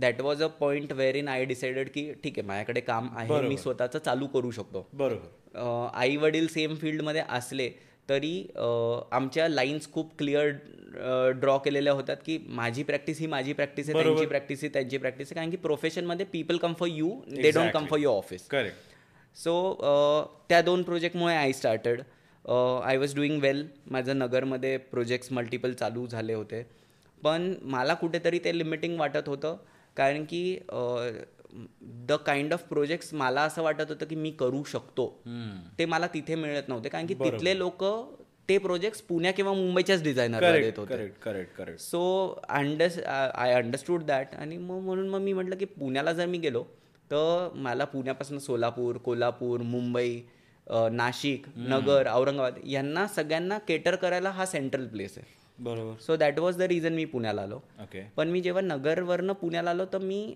[0.00, 3.56] that was a point where in I decided की ठीक आहे माझ्याकडे काम आहे मी
[3.56, 4.86] स्वतःचं चालू करू शकतो.
[4.92, 5.88] बरोबर.
[5.94, 7.70] आई वडील सेम फील्डमध्ये असले
[8.08, 8.36] तरी
[9.12, 10.50] आमच्या लाईन्स खूप क्लिअर
[11.40, 15.28] ड्रॉ केलेल्या होत्यात की माझी प्रॅक्टिस ही माझी प्रॅक्टिस आहे त्यांची प्रॅक्टिस ही त्यांची प्रॅक्टिस
[15.28, 15.34] आहे.
[15.34, 18.90] कारण की प्रोफेशनमध्ये people come for you they don't come for your office correct
[19.36, 19.54] so
[20.48, 22.00] त्या दोन प्रोजेक्टमुळे I started
[22.84, 26.62] I was doing well माझं नगरमध्ये प्रोजेक्ट्स मल्टिपल चालू झाले होते.
[27.22, 29.56] पण मला कुठेतरी ते लिमिटिंग वाटत होतं.
[29.96, 30.58] कारण की
[32.08, 35.06] द काइंड ऑफ प्रोजेक्ट्स मला असं वाटत होतं की मी करू शकतो.
[35.78, 36.88] ते मला तिथे मिळत नव्हते.
[36.88, 37.84] कारण की तिथले लोक
[38.48, 40.94] ते प्रोजेक्ट्स पुण्या किंवा मुंबईच्याच डिझायनरला देत करेक्ट होते.
[40.94, 42.00] Correct correct correct so
[42.48, 43.02] under
[43.34, 46.62] I understood that आणि मग म्हणून मग मी म्हटलं की पुण्याला जर मी गेलो
[47.10, 50.20] तर मला पुण्यापासून सोलापूर कोल्हापूर मुंबई
[50.92, 55.41] नाशिक नगर औरंगाबाद यांना सगळ्यांना केटर करायला हा सेंट्रल प्लेस आहे.
[55.58, 55.98] बरोबर.
[56.02, 57.56] So that was the reason मी पुण्याला आलो.
[57.82, 60.34] ओके पण मी जेव्हा नगरवरनं पुण्याला आलो तर मी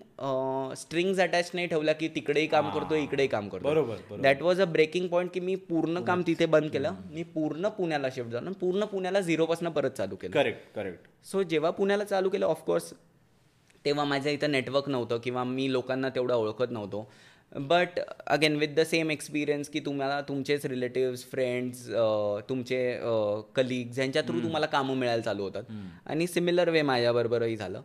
[0.77, 3.67] स्ट्रिंग्स अटॅच नाही ठेवला की तिकडेही काम करतो इकडेही काम करतो.
[3.67, 4.21] बरोबर, बरोबर.
[4.21, 6.93] That was a breaking point की मी पूर्ण काम तिथे बंद केलं.
[7.11, 8.51] मी पूर्ण पुण्याला शिफ्ट झालो.
[8.61, 10.33] पूर्ण पुण्याला झिरोपासून परत चालू केलं.
[10.33, 12.93] करेक्ट करेक्ट सो जेव्हा पुण्याला चालू केलं ऑफकोर्स
[13.85, 17.09] तेव्हा माझ्या इथं नेटवर्क नव्हतं किंवा मी लोकांना तेवढं ओळखत नव्हतो.
[17.51, 21.85] But again with the same experience की तुम्हाला तुमचेच रिलेटिव्स फ्रेंड्स
[22.49, 22.79] तुमचे
[23.55, 25.63] कलिग्स यांच्या थ्रू तुम्हाला कामं मिळायला चालू होतात.
[26.05, 27.81] आणि सिमिलर वे माझ्याबरोबरही झालं.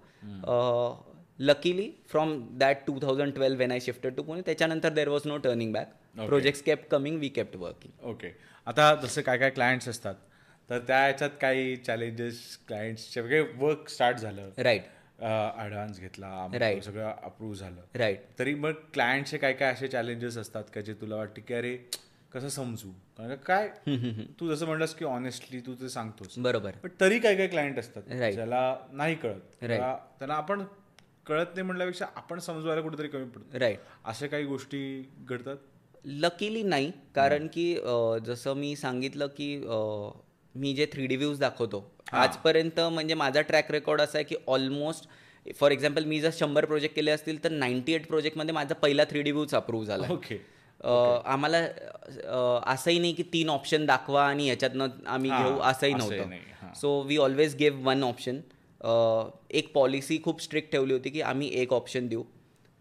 [1.38, 5.36] Luckily from that two thousand twelve when I shifted to Pune त्याच्यानंतर there was no
[5.44, 8.32] turning back projects kept coming we kept working okay
[8.66, 10.14] आता जसं काय काय क्लायंट्स असतात
[10.70, 14.50] तर त्या ह्याच्यात काही चॅलेंजेस क्लायंट्सचे वगैरे वर्क स्टार्ट झालं.
[14.58, 14.82] राईट
[15.22, 16.80] ॲडव्हान्स घेतला Right.
[16.82, 17.80] सगळं अप्रूव्ह झालं.
[17.94, 21.76] राईट तरी मग क्लायंटचे काय काय असे चॅलेंजेस असतात का जे तुला वाटते की अरे
[22.32, 22.90] कसं समजू?
[23.18, 23.68] कारण काय?
[24.40, 26.38] तू जसं म्हणलास की ऑनेस्टली तू ते सांगतोस.
[26.38, 26.70] बरोबर.
[26.82, 28.02] पण तरी काय काय क्लायंट असतात.
[28.32, 29.40] ज्याला नाही कळत.
[29.60, 30.62] त्यांना आपण
[31.26, 33.58] कळत नाही म्हटल्यापेक्षा आपण समजवायला कुठेतरी कमी पडतो.
[33.58, 34.80] राईट अशा काही गोष्टी
[35.28, 35.56] घडतात?
[36.04, 36.90] लकीली नाही.
[37.14, 37.74] कारण की
[38.26, 39.56] जसं मी सांगितलं की
[40.54, 41.84] मी जे थ्री डी व्ह्यूज दाखवतो.
[42.12, 45.08] आजपर्यंत म्हणजे माझा ट्रॅक रेकॉर्ड असा आहे की ऑलमोस्ट
[45.58, 49.22] फॉर एक्झाम्पल मी जर शंभर प्रोजेक्ट केले असतील तर नाईन्टी एट प्रोजेक्टमध्ये माझा पहिला थ्री
[49.22, 50.12] डी व्ह्यूच अप्रूव्ह झाला.
[50.12, 50.38] ओके.
[50.80, 51.58] आम्हाला
[52.72, 56.28] असंही नाही की तीन ऑप्शन दाखवा आणि ह्याच्यातनं आम्ही घेऊ असंही नव्हतं.
[56.28, 56.40] नाही.
[56.80, 58.40] So we always gave one option
[59.50, 62.22] एक पॉलिसी खूप स्ट्रिक्ट ठेवली होती की आम्ही एक ऑप्शन देऊ.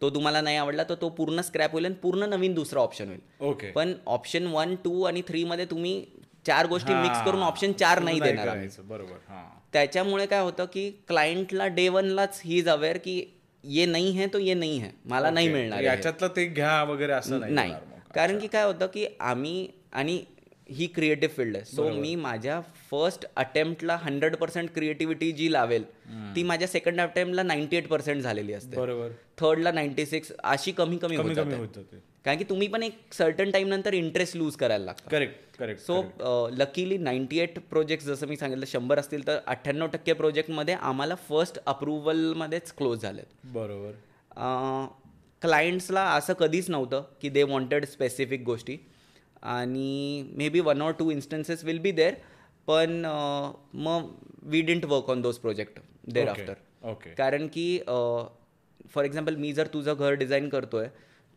[0.01, 3.19] तो तुम्हाला नाही आवडला तर तो पूर्ण स्क्रॅप होईल आणि पूर्ण नवीन दुसरा ऑप्शन होईल.
[3.41, 3.71] ओके.
[3.71, 6.03] पण ऑप्शन वन टू आणि थ्री मध्ये तुम्ही
[6.45, 9.35] चार गोष्टी मिक्स करून ऑप्शन चार नाही देणार बरोबर
[9.73, 13.23] त्याच्यामुळे काय होतं की क्लायंटला डे वनलाच ही इज अवेअर की
[13.63, 14.89] ये नाही है तो ये नाही है.
[15.05, 15.47] मला नाही.
[15.47, 15.81] मिळणार.
[15.83, 17.73] याच्यातलं ते घ्या वगैरे असं नाही.
[18.15, 20.23] कारण की काय होतं की आम्ही आणि
[20.69, 21.65] ही क्रिएटिव्ह फील्ड आहे.
[21.65, 22.59] सो मी माझ्या
[22.91, 25.83] फर्स्ट अटेम्प्टला हंड्रेड पर्सेंट क्रिएटिव्हिटी जी लावेल
[26.35, 28.75] ती माझ्या सेकंड अटेम्प्टला नाईन्टी एट पर्सेंट झालेली असते.
[28.77, 29.09] बरोबर.
[29.37, 31.77] थर्डला नाईन्टी सिक्स अशी कमी कमी होत
[32.25, 35.09] कारण की तुम्ही पण एक सर्टन टाइम नंतर इंटरेस्ट लूज करायला लागता.
[35.09, 40.13] Correct correct so luckily ninety eight project जसं मी सांगितलं शंभर असतील तर अठ्ठ्याण्णव टक्के
[40.13, 43.25] प्रोजेक्टमध्ये आम्हाला फर्स्ट अप्रुव्हलमध्येच क्लोज झालेत.
[43.45, 43.91] बरोबर.
[45.41, 48.77] क्लायंट्सला असं कधीच नव्हतं की दे वॉन्टेड स्पेसिफिक गोष्टी.
[49.43, 52.13] आणि maybe one or two instances will be there
[52.67, 53.01] पण
[53.75, 54.09] मग
[54.43, 56.27] we didn't work on those project there.
[56.29, 56.53] After
[56.89, 57.79] okay कारण की
[58.93, 60.87] फॉर एक्झाम्पल मी जर तुझं घर डिझाईन करतोय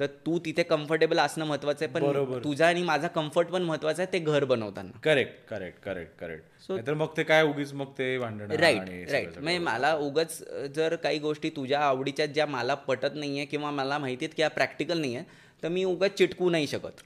[0.01, 1.93] तर तू तिथे कम्फर्टेबल असणं महत्वाचं आहे.
[1.95, 4.99] पण तुझा आणि माझा कम्फर्ट पण महत्त्वाचा आहे ते घर बनवताना.
[5.03, 9.59] करेक्ट करेक्ट करेक्ट करेक्ट नाहीतर मग ते काय उगीच मग ते भांडण राईट राईट म्हणजे
[9.59, 10.39] मला उगाच
[10.75, 14.49] जर काही गोष्टी तुझ्या आवडीच्या ज्या मला पटत नाहीये किंवा मला माहिती आहेत की या
[14.51, 17.01] प्रॅक्टिकल नाही आहे तर मी उगाच चिटकू नाही शकत.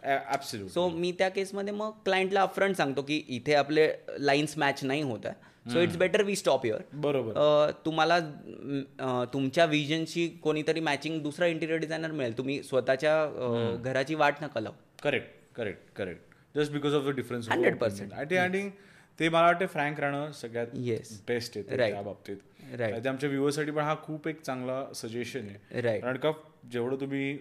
[0.45, 5.27] सो मी त्या केसमध्ये मग क्लायंटला अपफ्रंट सांगतो की इथे आपले लाईन्स मॅच नाही होत
[5.27, 5.47] आहे.
[5.73, 7.71] So it's better we stop your बरोबर.
[7.85, 8.19] तुम्हाला
[9.33, 12.37] तुमच्या विजनशी कोणीतरी मॅचिंग दुसरा इंटिरियर डिझायनर मिळेल.
[12.39, 14.75] तुम्ही स्वतःच्या घराची वाट नका लावू.
[15.03, 18.13] Correct correct correct just because of the difference 100%.
[18.13, 18.69] आणि आणि
[19.19, 20.67] ते मला वाटतं फ्रँक राहणं सगळ्यात.
[21.29, 21.77] बेस्ट आहे.
[21.77, 22.37] त्या बाबतीत.
[23.07, 25.99] आमच्या व्ह्युअरसाठी पण हा खूप एक चांगला सजेशन आहे.
[26.01, 26.33] कारण का
[26.73, 27.37] जेवढं तुम्ही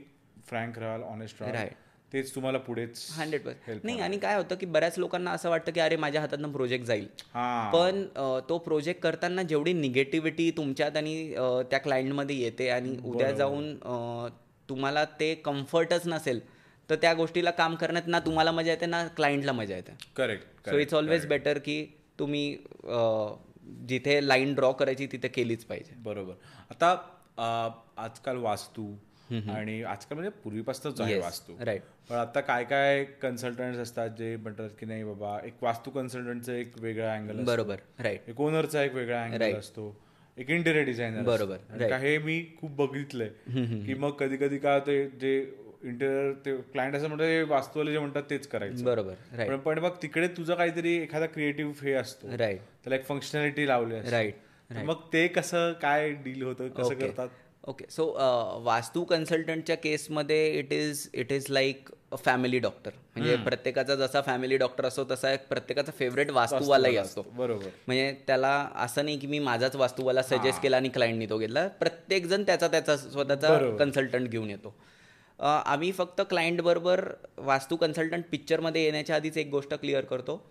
[0.47, 1.75] फ्रँक राहाल ऑनेस्ट राहाल Right.
[2.14, 3.80] तेच तुम्हाला पुढेच हंड्रेड पर्सेंट.
[3.86, 7.08] नाही आणि काय होतं की बऱ्याच लोकांना असं वाटतं की अरे माझ्या हातातनं प्रोजेक्ट जाईल.
[7.34, 7.70] हा.
[7.74, 8.03] पण
[8.49, 11.34] तो प्रोजेक्ट करताना जेवढी निगेटिव्हिटी तुमच्यात आणि
[11.72, 13.76] त्या क्लायंटमध्ये येते आणि उद्या जाऊन
[14.70, 16.39] तुम्हाला ते कम्फर्टच नसेल
[16.89, 19.91] तर त्या गोष्टीला काम करण्यात ना तुम्हाला मजा येते ना क्लायंटला मजा येते.
[20.18, 21.84] Correct so it's always better की
[22.20, 22.58] तुम्ही
[23.88, 25.95] जिथे लाईन ड्रॉ करायची तिथे केलीच पाहिजे.
[25.97, 26.34] बरोबर.
[26.70, 26.95] आता
[27.97, 28.86] आजकाल वास्तू
[29.30, 31.53] आणि आजकाल म्हणजे पूर्वीपासूनच आहे वास्तू.
[31.59, 36.53] राईट पण आता काय काय कन्सल्टंट असतात जे म्हणतात की नाही बाबा एक वास्तू कन्सल्टंटचं
[36.53, 39.95] एक वेगळा अँगल बरोबर राईट एक ओनरचा एक वेगळा अँगल असतो.
[40.38, 43.30] एक इंटेरियर डिझायनर बरोबर, हे मी खूप बघितलंय.
[43.86, 45.38] की मग कधी कधी काय होते जे
[45.84, 48.84] इंटेरियर ते क्लायंट असं म्हणतात वास्तूवाले जे म्हणतात तेच करायचं.
[48.86, 52.28] बरोबर पण मग तिकडे तुझं काहीतरी एखादा क्रिएटिव्ह हे असतो.
[52.38, 54.45] राईट त्याला एक फंक्शनॅलिटी लावली राईट
[54.86, 56.67] मग ते कसं काय डील होतं?
[56.69, 57.30] कसं करतात?
[57.68, 58.05] ओके सो
[58.63, 64.57] वास्तू कन्सल्टंटच्या केसमध्ये it is it is like a family doctor म्हणजे प्रत्येकाचा जसा फॅमिली
[64.57, 67.26] डॉक्टर असतो तसा एक प्रत्येकाचा फेवरेट वास्तूवालाही असतो.
[67.38, 67.70] बरोबर.
[67.88, 71.68] म्हणजे त्याला असं नाही की मी माझाच वास्तूवाला सजेस्ट केला आणि क्लायंटनी तो घेतला.
[71.80, 74.74] प्रत्येक जण त्याचा त्याचा स्वतःचा कन्सल्टंट घेऊन येतो.
[75.39, 77.03] आम्ही फक्त क्लायंट बरोबर
[77.38, 80.41] वास्तू कन्सल्टंट पिक्चरमध्ये येण्याच्या आधीच एक गोष्ट क्लिअर करतो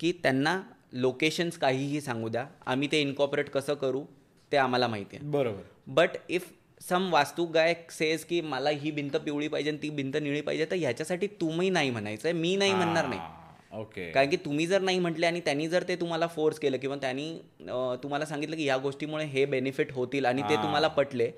[0.00, 0.60] की त्यांना
[0.92, 2.46] लोकेशन्स काहीही सांगू द्या.
[2.66, 4.04] आम्ही ते इन्कॉपरेट कसं करू
[4.52, 5.26] ते आम्हाला माहिती आहे.
[5.30, 5.62] बरोबर.
[5.86, 6.52] बट इफ
[6.88, 10.76] सम वास्तू गायक सेज की मला ही भिंत पिवळी पाहिजे ती भिंत निळी पाहिजे तर
[10.76, 12.32] ह्याच्यासाठी तुम्ही नाही म्हणायचंय.
[12.32, 13.20] मी नाही म्हणणार नाही.
[13.72, 14.10] ओके.
[14.12, 17.28] कारण की तुम्ही जर नाही म्हटले आणि त्यांनी जर ते तुम्हाला फोर्स केलं किंवा त्यांनी
[18.02, 21.30] तुम्हाला सांगितलं की या गोष्टीमुळे हे बेनिफिट होतील आणि ते तुम्हाला पटले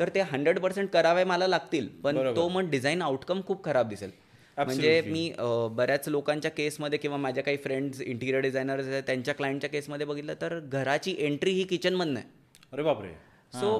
[0.00, 1.88] तर ते हंड्रेड पर्सेंट करावे मला लागतील.
[2.04, 4.10] पण तो मग डिझाईन आउटकम खूप खराब दिसेल.
[4.56, 5.30] म्हणजे मी
[5.76, 10.58] बऱ्याच लोकांच्या केसमध्ये किंवा माझ्या काही फ्रेंड्स इंटिरियर डिझायनर्स आहेत त्यांच्या क्लायंटच्या केसमध्ये बघितलं तर
[10.60, 12.28] घराची एंट्री ही किचनमधनं आहे.
[12.72, 13.12] अरे बापरे.
[13.52, 13.78] सो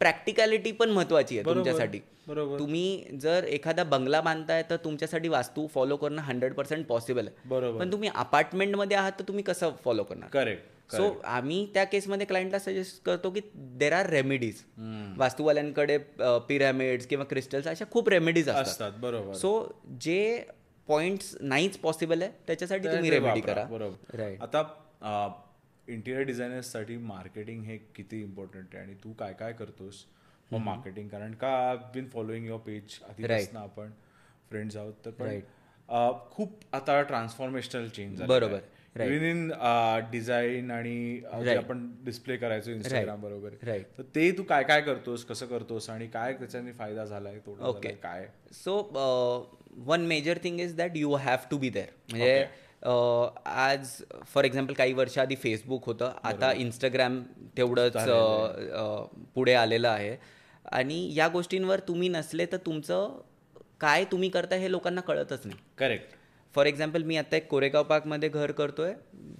[0.00, 2.00] प्रॅक्टिकॅलिटी पण महत्वाची आहे तुमच्यासाठी.
[2.26, 2.58] बरोबर.
[2.58, 7.48] तुम्ही जर एखादा बंगला बांधताय तर तुमच्यासाठी वास्तू फॉलो करणं हंड्रेड पर्सेंट पॉसिबल आहे.
[7.48, 7.78] बरोबर.
[7.80, 10.28] पण तुम्ही अपार्टमेंटमध्ये आहात तर तुम्ही कसं फॉलो करणार?
[10.32, 14.62] करेक्ट सो आम्ही त्या केसमध्ये क्लायंटला सजेस्ट करतो की देर आर रेमेडीज
[15.18, 15.98] वास्तूवाल्यांकडे
[16.48, 18.92] पिरॅमिड्स किंवा क्रिस्टल्स अशा खूप रेमेडीज असतात.
[19.00, 19.32] बरोबर.
[19.34, 20.44] सो जे
[20.88, 23.64] पॉइंट्स नाहीच पॉसिबल आहे त्याच्यासाठी तुम्ही रेमेडी करा.
[23.64, 24.22] बरोबर.
[24.40, 24.62] आता
[25.88, 30.04] इंटिरियर डिझायनर्ससाठी मार्केटिंग हे किती इम्पॉर्टंट आहे आणि तू काय काय करतोस?
[30.50, 33.90] मग मार्केटिंग कारण का I been following your page आधीपासून आपण
[34.50, 34.94] फ्रेंड्स आहोत.
[35.04, 35.40] तर पण
[36.30, 38.60] खूप आता ट्रान्सफॉर्मेशनल चेंज बरोबर,
[38.96, 39.50] इव्हन इन
[40.10, 41.22] डिझाईन आणि
[41.56, 43.54] आपण डिस्प्ले करायचो इंस्टाग्राम बरोबर.
[43.98, 47.38] तर ते तू काय काय करतोस कसं करतोस आणि काय त्याच्याने फायदा झालाय.
[47.38, 48.28] झालाय, काय?
[48.52, 48.76] So
[49.86, 52.46] one major thing is that you have to be there म्हणजे
[52.86, 53.88] आज
[54.26, 56.12] फॉर एक्झाम्पल काही वर्ष आधी फेसबुक होतं.
[56.24, 57.20] आता इंस्टाग्राम
[57.56, 57.96] तेवढंच
[59.34, 60.16] पुढे आलेलं आहे.
[60.72, 63.20] आणि या गोष्टींवर तुम्ही नसले तर तुमचं
[63.80, 65.58] काय तुम्ही करताय हे लोकांना कळतच नाही.
[65.78, 66.14] करेक्ट
[66.54, 68.92] फॉर एक्झाम्पल मी आता एक कोरेगाव पार्कमध्ये घर करतोय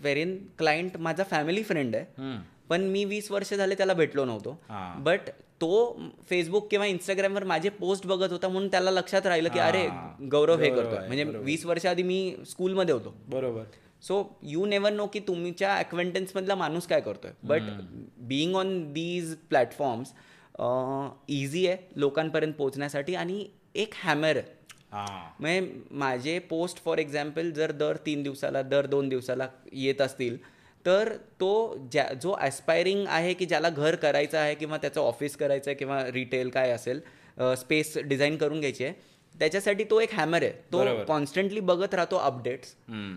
[0.02, 2.36] वेरिन क्लायंट माझा फॅमिली फ्रेंड आहे.
[2.68, 4.58] पण मी वीस वर्ष झाले त्याला भेटलो नव्हतो.
[4.98, 5.30] बट
[5.60, 9.86] तो फेसबुक किंवा इंस्टाग्रामवर माझे पोस्ट बघत होता म्हणून त्याला लक्षात राहिलं की अरे
[10.28, 11.06] गौरव हे करतोय.
[11.06, 13.14] म्हणजे वीस वर्ष आधी मी स्कूलमध्ये होतो.
[13.28, 13.62] बरोबर.
[14.02, 17.30] सो यू नेवर नो की तुमच्या acquaintance मधला माणूस काय करतोय.
[17.42, 17.60] But
[18.18, 20.12] being on these platforms
[21.28, 24.52] easy आहे लोकांपर्यंत पोहोचण्यासाठी आणि एक हॅमर आहे.
[24.92, 25.30] हा.
[25.40, 30.36] म्हणजे माझे पोस्ट फॉर एक्झाम्पल जर दर तीन दिवसाला दर दोन दिवसाला येत असतील
[30.86, 31.50] तर तो
[31.92, 36.02] ज्या जो ॲस्पायरिंग आहे की ज्याला घर करायचं आहे किंवा त्याचं ऑफिस करायचं आहे किंवा
[36.12, 37.00] रिटेल काय असेल
[37.58, 40.50] स्पेस डिझाईन करून घ्यायची आहे त्याच्यासाठी तो एक हॅमर आहे.
[40.72, 42.74] तो कॉन्स्टंटली बघत राहतो अपडेट्स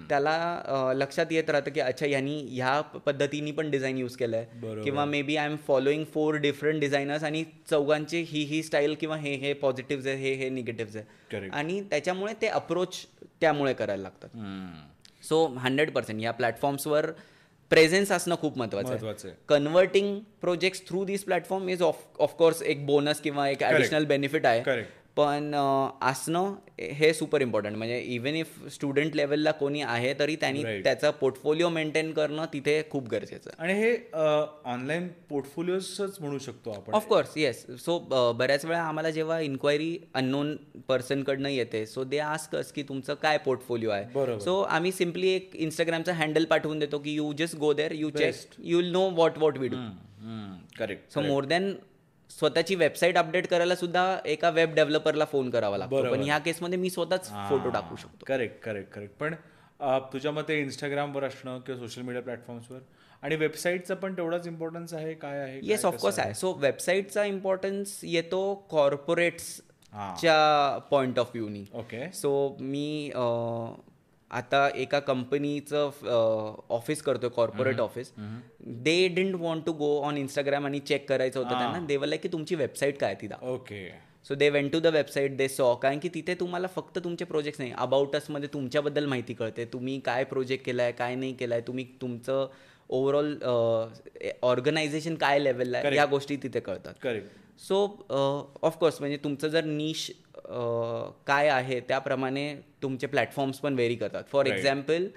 [0.09, 4.45] त्याला लक्षात येत राहतं की अच्छा यांनी ह्या पद्धतीने पण डिझाईन यूज केलंय.
[4.83, 9.35] किंवा maybe I am following four different designers आणि चौघांचे ही ही स्टाईल किंवा हे
[9.35, 11.49] हे पॉझिटिव्ह आहे हे हे निगेटिव्ह आहे.
[11.49, 13.05] आणि त्याच्यामुळे ते अप्रोच
[13.41, 15.25] त्यामुळे करायला लागतात.
[15.25, 17.11] सो हंड्रेड पर्सेंट या प्लॅटफॉर्म्सवर
[17.69, 18.97] प्रेझेन्स असणं खूप महत्वाचं आहे.
[19.49, 24.61] Converting projects through this platform is of of course एक बोनस किंवा एक ॲडिशनल बेनिफिट आहे.
[25.17, 30.63] पण असणं हे सुपर इम्पॉर्टंट म्हणजे इवन इफ स्टुडंट लेवलला कोणी आहे तरी त्यांनी.
[30.83, 36.93] त्याचा पोर्टफोलिओ मेंटेन करणं तिथे खूप गरजेचं आणि हे ऑनलाईन पोर्टफोलिओच म्हणू शकतो आपण.
[36.93, 37.97] ऑफकोर्स येस सो
[38.37, 40.55] बऱ्याच वेळा आम्हाला जेव्हा इन्क्वायरी अननोन
[40.87, 44.39] पर्सनकडनं येते सो दे आस्कस की तुमचं काय पोर्टफोलिओ आहे.
[44.39, 48.59] सो आम्ही सिम्पली एक इंस्टाग्रामचा हँडल पाठवून देतो की you just go there you check
[48.59, 49.77] you will know what what we do
[50.79, 51.73] correct so more than
[52.29, 56.01] स्वतःची वेबसाईट अपडेट करायला सुद्धा एका वेब डेव्हलपरला फोन करावा लागतो.
[56.11, 58.25] पण ह्या केसमध्ये मी स्वतःच फोटो टाकू शकतो.
[58.27, 59.35] करेक्ट करेक्ट करेक्ट पण
[60.13, 62.79] तुझ्या मते इंस्टाग्रामवर असणं किंवा सोशल मीडिया प्लॅटफॉर्म्सवर
[63.23, 66.33] आणि वेबसाईटचा पण तेवढाच इम्पॉर्टन्स आहे काय आहे येस ऑफकोर्स आहे?
[66.33, 69.55] सो वेबसाईटचा इम्पॉर्टन्स येतो कॉर्पोरेट्स
[70.19, 73.11] च्या पॉइंट ऑफ व्ह्यूनी ओके सो मी
[74.31, 75.89] आता एका कंपनीचं
[76.69, 78.11] ऑफिस करतोय corporate office
[78.83, 81.85] they didn't want to go on Instagram आणि चेक करायचं होतं त्यांना.
[81.87, 83.49] दे लाईक की तुमची वेबसाईट काय आहे ती दाखवा.
[83.49, 83.87] Okay
[84.27, 87.59] so they went to the website they saw कारण की तिथे तुम्हाला फक्त तुमचे प्रोजेक्ट
[87.59, 87.71] नाही.
[87.77, 89.65] अबाउटमध्ये तुमच्याबद्दल माहिती कळते.
[89.73, 92.47] तुम्ही काय प्रोजेक्ट केलाय काय नाही केलाय तुम्ही तुमचं
[92.89, 93.35] ओव्हरऑल
[94.41, 96.93] ऑर्गनायझेशन काय लेवलला आहे या गोष्टी तिथे कळतात.
[97.03, 97.77] करेक्ट सो
[98.63, 100.09] ऑफकोर्स म्हणजे तुमचं जर निश
[101.27, 102.53] काय आहे त्याप्रमाणे
[102.83, 104.23] तुमचे प्लॅटफॉर्म्स पण व्हेरी करतात.
[104.31, 105.07] फॉर एक्झाम्पल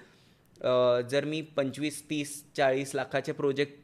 [1.11, 3.75] जर मी पंचवीस तीस चाळीस लाखाचे प्रोजेक्ट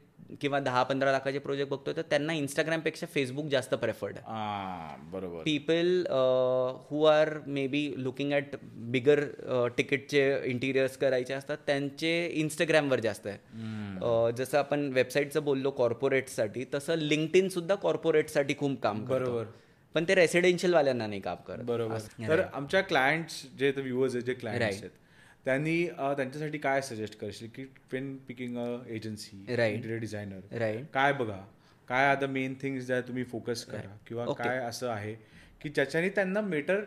[0.41, 5.43] किंवा दहा पंधरा लाखाचे प्रोजेक्ट बघतोय तर त्यांना इंस्टाग्रामपेक्षा फेसबुक जास्त प्रेफर्ड आहे बरोबर.
[5.45, 6.07] People
[6.91, 7.29] who are
[7.66, 8.57] maybe looking at
[8.93, 9.24] bigger
[9.79, 13.39] तिकीटचे interiors करायचे असतात त्यांचे इंस्टाग्रामवर जास्त आहे.
[14.37, 19.05] जसं आपण वेबसाईटचं बोललो कॉर्पोरेटसाठी तसं लिंक्डइन सुद्धा कॉर्पोरेटसाठी खूप काम.
[19.07, 19.45] बरोबर.
[19.95, 21.64] पण ते रेसिडेन्शियल वाल्यांना नाही काम करत.
[21.64, 21.99] बरोबर.
[22.29, 24.91] तर आमच्या क्लायंट्स जे व्ह्युअर्स आहेत जे क्लायंट्स आहेत
[25.47, 29.37] त्यांनी त्यांच्यासाठी काय सजेस्ट करशील की when picking a agency.
[29.49, 31.45] Interior designer right काय बघा
[31.89, 35.15] काय आर द मेन थिंग्स ज्या तुम्ही फोकस करा किंवा काय असं आहे
[35.61, 36.81] की ज्याच्याने त्यांना बेटर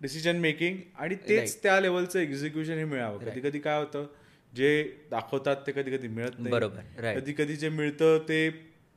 [0.00, 3.18] डिसिजन मेकिंग आणि तेच त्या लेवलचं एक्झिक्युशन हे मिळावं.
[3.18, 4.06] कधी कधी काय होतं
[4.52, 6.50] जे दाखवतात ते कधी कधी मिळत नाही.
[6.50, 6.80] बरोबर.
[7.14, 8.50] कधी कधी जे मिळतं ते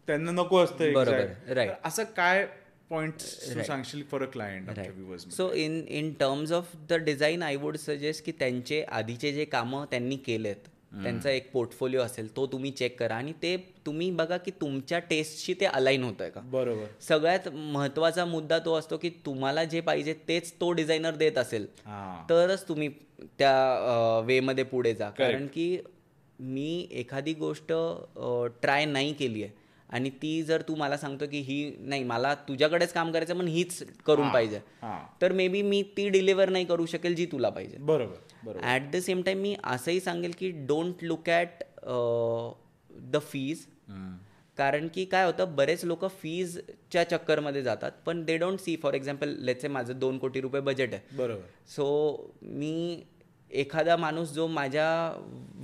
[0.08, 0.94] त्यांना नको असतं
[1.84, 2.48] असं काय
[2.90, 4.80] पॉइंट सांगशील for a client
[5.32, 9.86] so in in terms of the design I would suggest की त्यांचे आधीचे जे कामं
[9.92, 10.70] त्यांनी केलेत
[11.04, 13.56] त्यांचा एक पोर्टफोलिओ असेल तो तुम्ही चेक करा आणि ते
[13.86, 16.42] तुम्ही बघा की तुमच्या टेस्टशी ते अलाईन होत आहे का.
[16.42, 16.86] बरोबर.
[17.02, 21.66] सगळ्यात महत्त्वाचा मुद्दा तो असतो की तुम्हाला जे पाहिजे तेच तो डिझायनर देत असेल.
[22.30, 22.90] तरच तुम्ही
[23.40, 25.10] त्या वेमध्ये पुढे जा.
[25.10, 25.78] कारण की
[26.40, 27.74] मी एखादी गोष्ट
[28.62, 29.52] ट्राय नाही केली आहे
[29.96, 33.84] आणि ती जर तू मला सांगतो की ही नाही मला तुझ्याकडेच काम करायचं पण हीच
[34.06, 34.60] करून पाहिजे.
[35.22, 37.78] तर मे बी मी ती डिलिव्हर नाही करू शकेल जी तुला पाहिजे.
[37.78, 38.60] बरोबर बरोबर.
[38.62, 41.64] ॲट द सेम टाइम मी असंही सांगेल की don't look at
[43.12, 43.66] the fees
[44.58, 49.36] कारण की काय होतं बरेच लोक फीजच्या चक्करमध्ये जातात पण they don't see for example
[49.40, 51.18] let's माझं दोन कोटी रुपये बजेट आहे.
[51.18, 51.42] बरोबर.
[51.68, 53.04] सो मी
[53.56, 54.88] एखादा माणूस जो माझ्या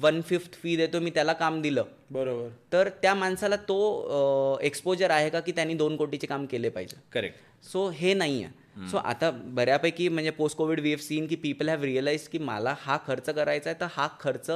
[0.01, 1.83] वन फिफ्थ फी देतो मी त्याला काम दिलं.
[2.11, 2.47] बरोबर.
[2.73, 6.97] तर त्या माणसाला तो एक्सपोजर आहे का की त्यांनी दोन कोटीचे काम केले पाहिजे?
[7.13, 11.35] करेक्ट सो हे नाही आहे सो आता बऱ्यापैकी म्हणजे post covid we have seen की
[11.35, 14.51] पीपल हॅव रिअलाइज की मला हा खर्च करायचा आहे तर हा खर्च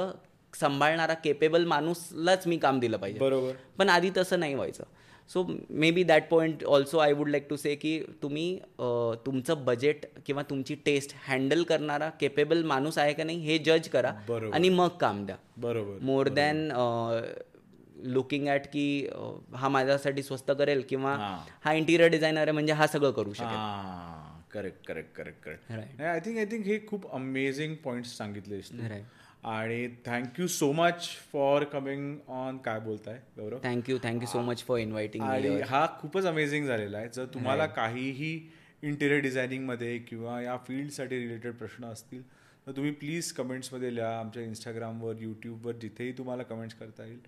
[0.53, 3.19] सांभाळणारा केपेबल माणूसलाच मी काम दिलं पाहिजे.
[3.19, 3.51] बरोबर.
[3.77, 4.83] पण आधी तसं नाही व्हायचं.
[5.29, 5.43] So
[5.91, 8.47] maybe that point also I would like to say की तुम्ही
[9.25, 14.11] तुमचं बजेट किंवा तुमची टेस्ट हँडल करणारा केपेबल माणूस आहे का नाही हे जज करा.
[14.53, 16.69] आणि मग काम द्या बरोबर मोर दॅन
[18.05, 18.85] लुकिंग ॲट की
[19.55, 21.15] हा माझ्यासाठी स्वस्त करेल किंवा
[21.63, 21.73] हा.
[21.73, 26.01] इंटिरियर डिझायनर आहे म्हणजे हा सगळं करू शकेल correct correct correct correct.
[26.01, 28.59] I think I think हे खूप अमेझिंग पॉइंट सांगितले.
[29.45, 33.57] आणि thank you so much for coming on काय बोलताय Gaurav?
[33.63, 37.09] Thank you thank you so much for inviting आणि हा खूपच अमेझिंग झालेला आहे.
[37.13, 38.49] जर तुम्हाला काहीही
[38.83, 42.23] इंटिरियर डिझायनिंगमध्ये किंवा या फील्डसाठी रिलेटेड प्रश्न असतील
[42.67, 44.19] तर तुम्ही प्लीज कमेंट्समध्ये लिहा.
[44.19, 47.19] आमच्या इंस्टाग्रामवर यूट्यूबवर जिथेही तुम्हाला कमेंट्स करता येईल.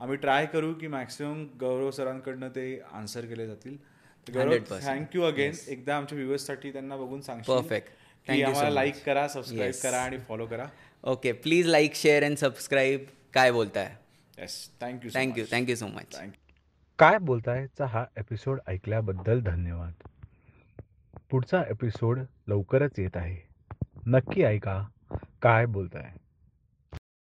[0.00, 3.76] आम्ही ट्राय करू की मॅक्सिमम गौरव सरांकडनं ते आन्सर केले जातील.
[4.34, 4.86] गौरव 100%.
[4.86, 7.20] थँक्यू अगेन एकदा आमच्या व्ह्युअर्ससाठी त्यांना बघून
[8.28, 8.70] you so आम्हाला.
[8.70, 9.72] लाईक करा सबस्क्राईब.
[9.82, 10.66] करा आणि फॉलो करा.
[11.06, 13.96] Okay please like share and subscribe काय बोलताय?
[14.38, 16.20] Yes thank you thank you thank you so much
[16.98, 19.92] काय बोलतायचा हा एपिसोड ऐकल्याबद्दल धन्यवाद.
[21.30, 23.36] पुढचा एपिसोड लवकरच येत आहे.
[24.06, 24.88] नक्की ऐका.
[25.42, 26.12] काय बोलताय?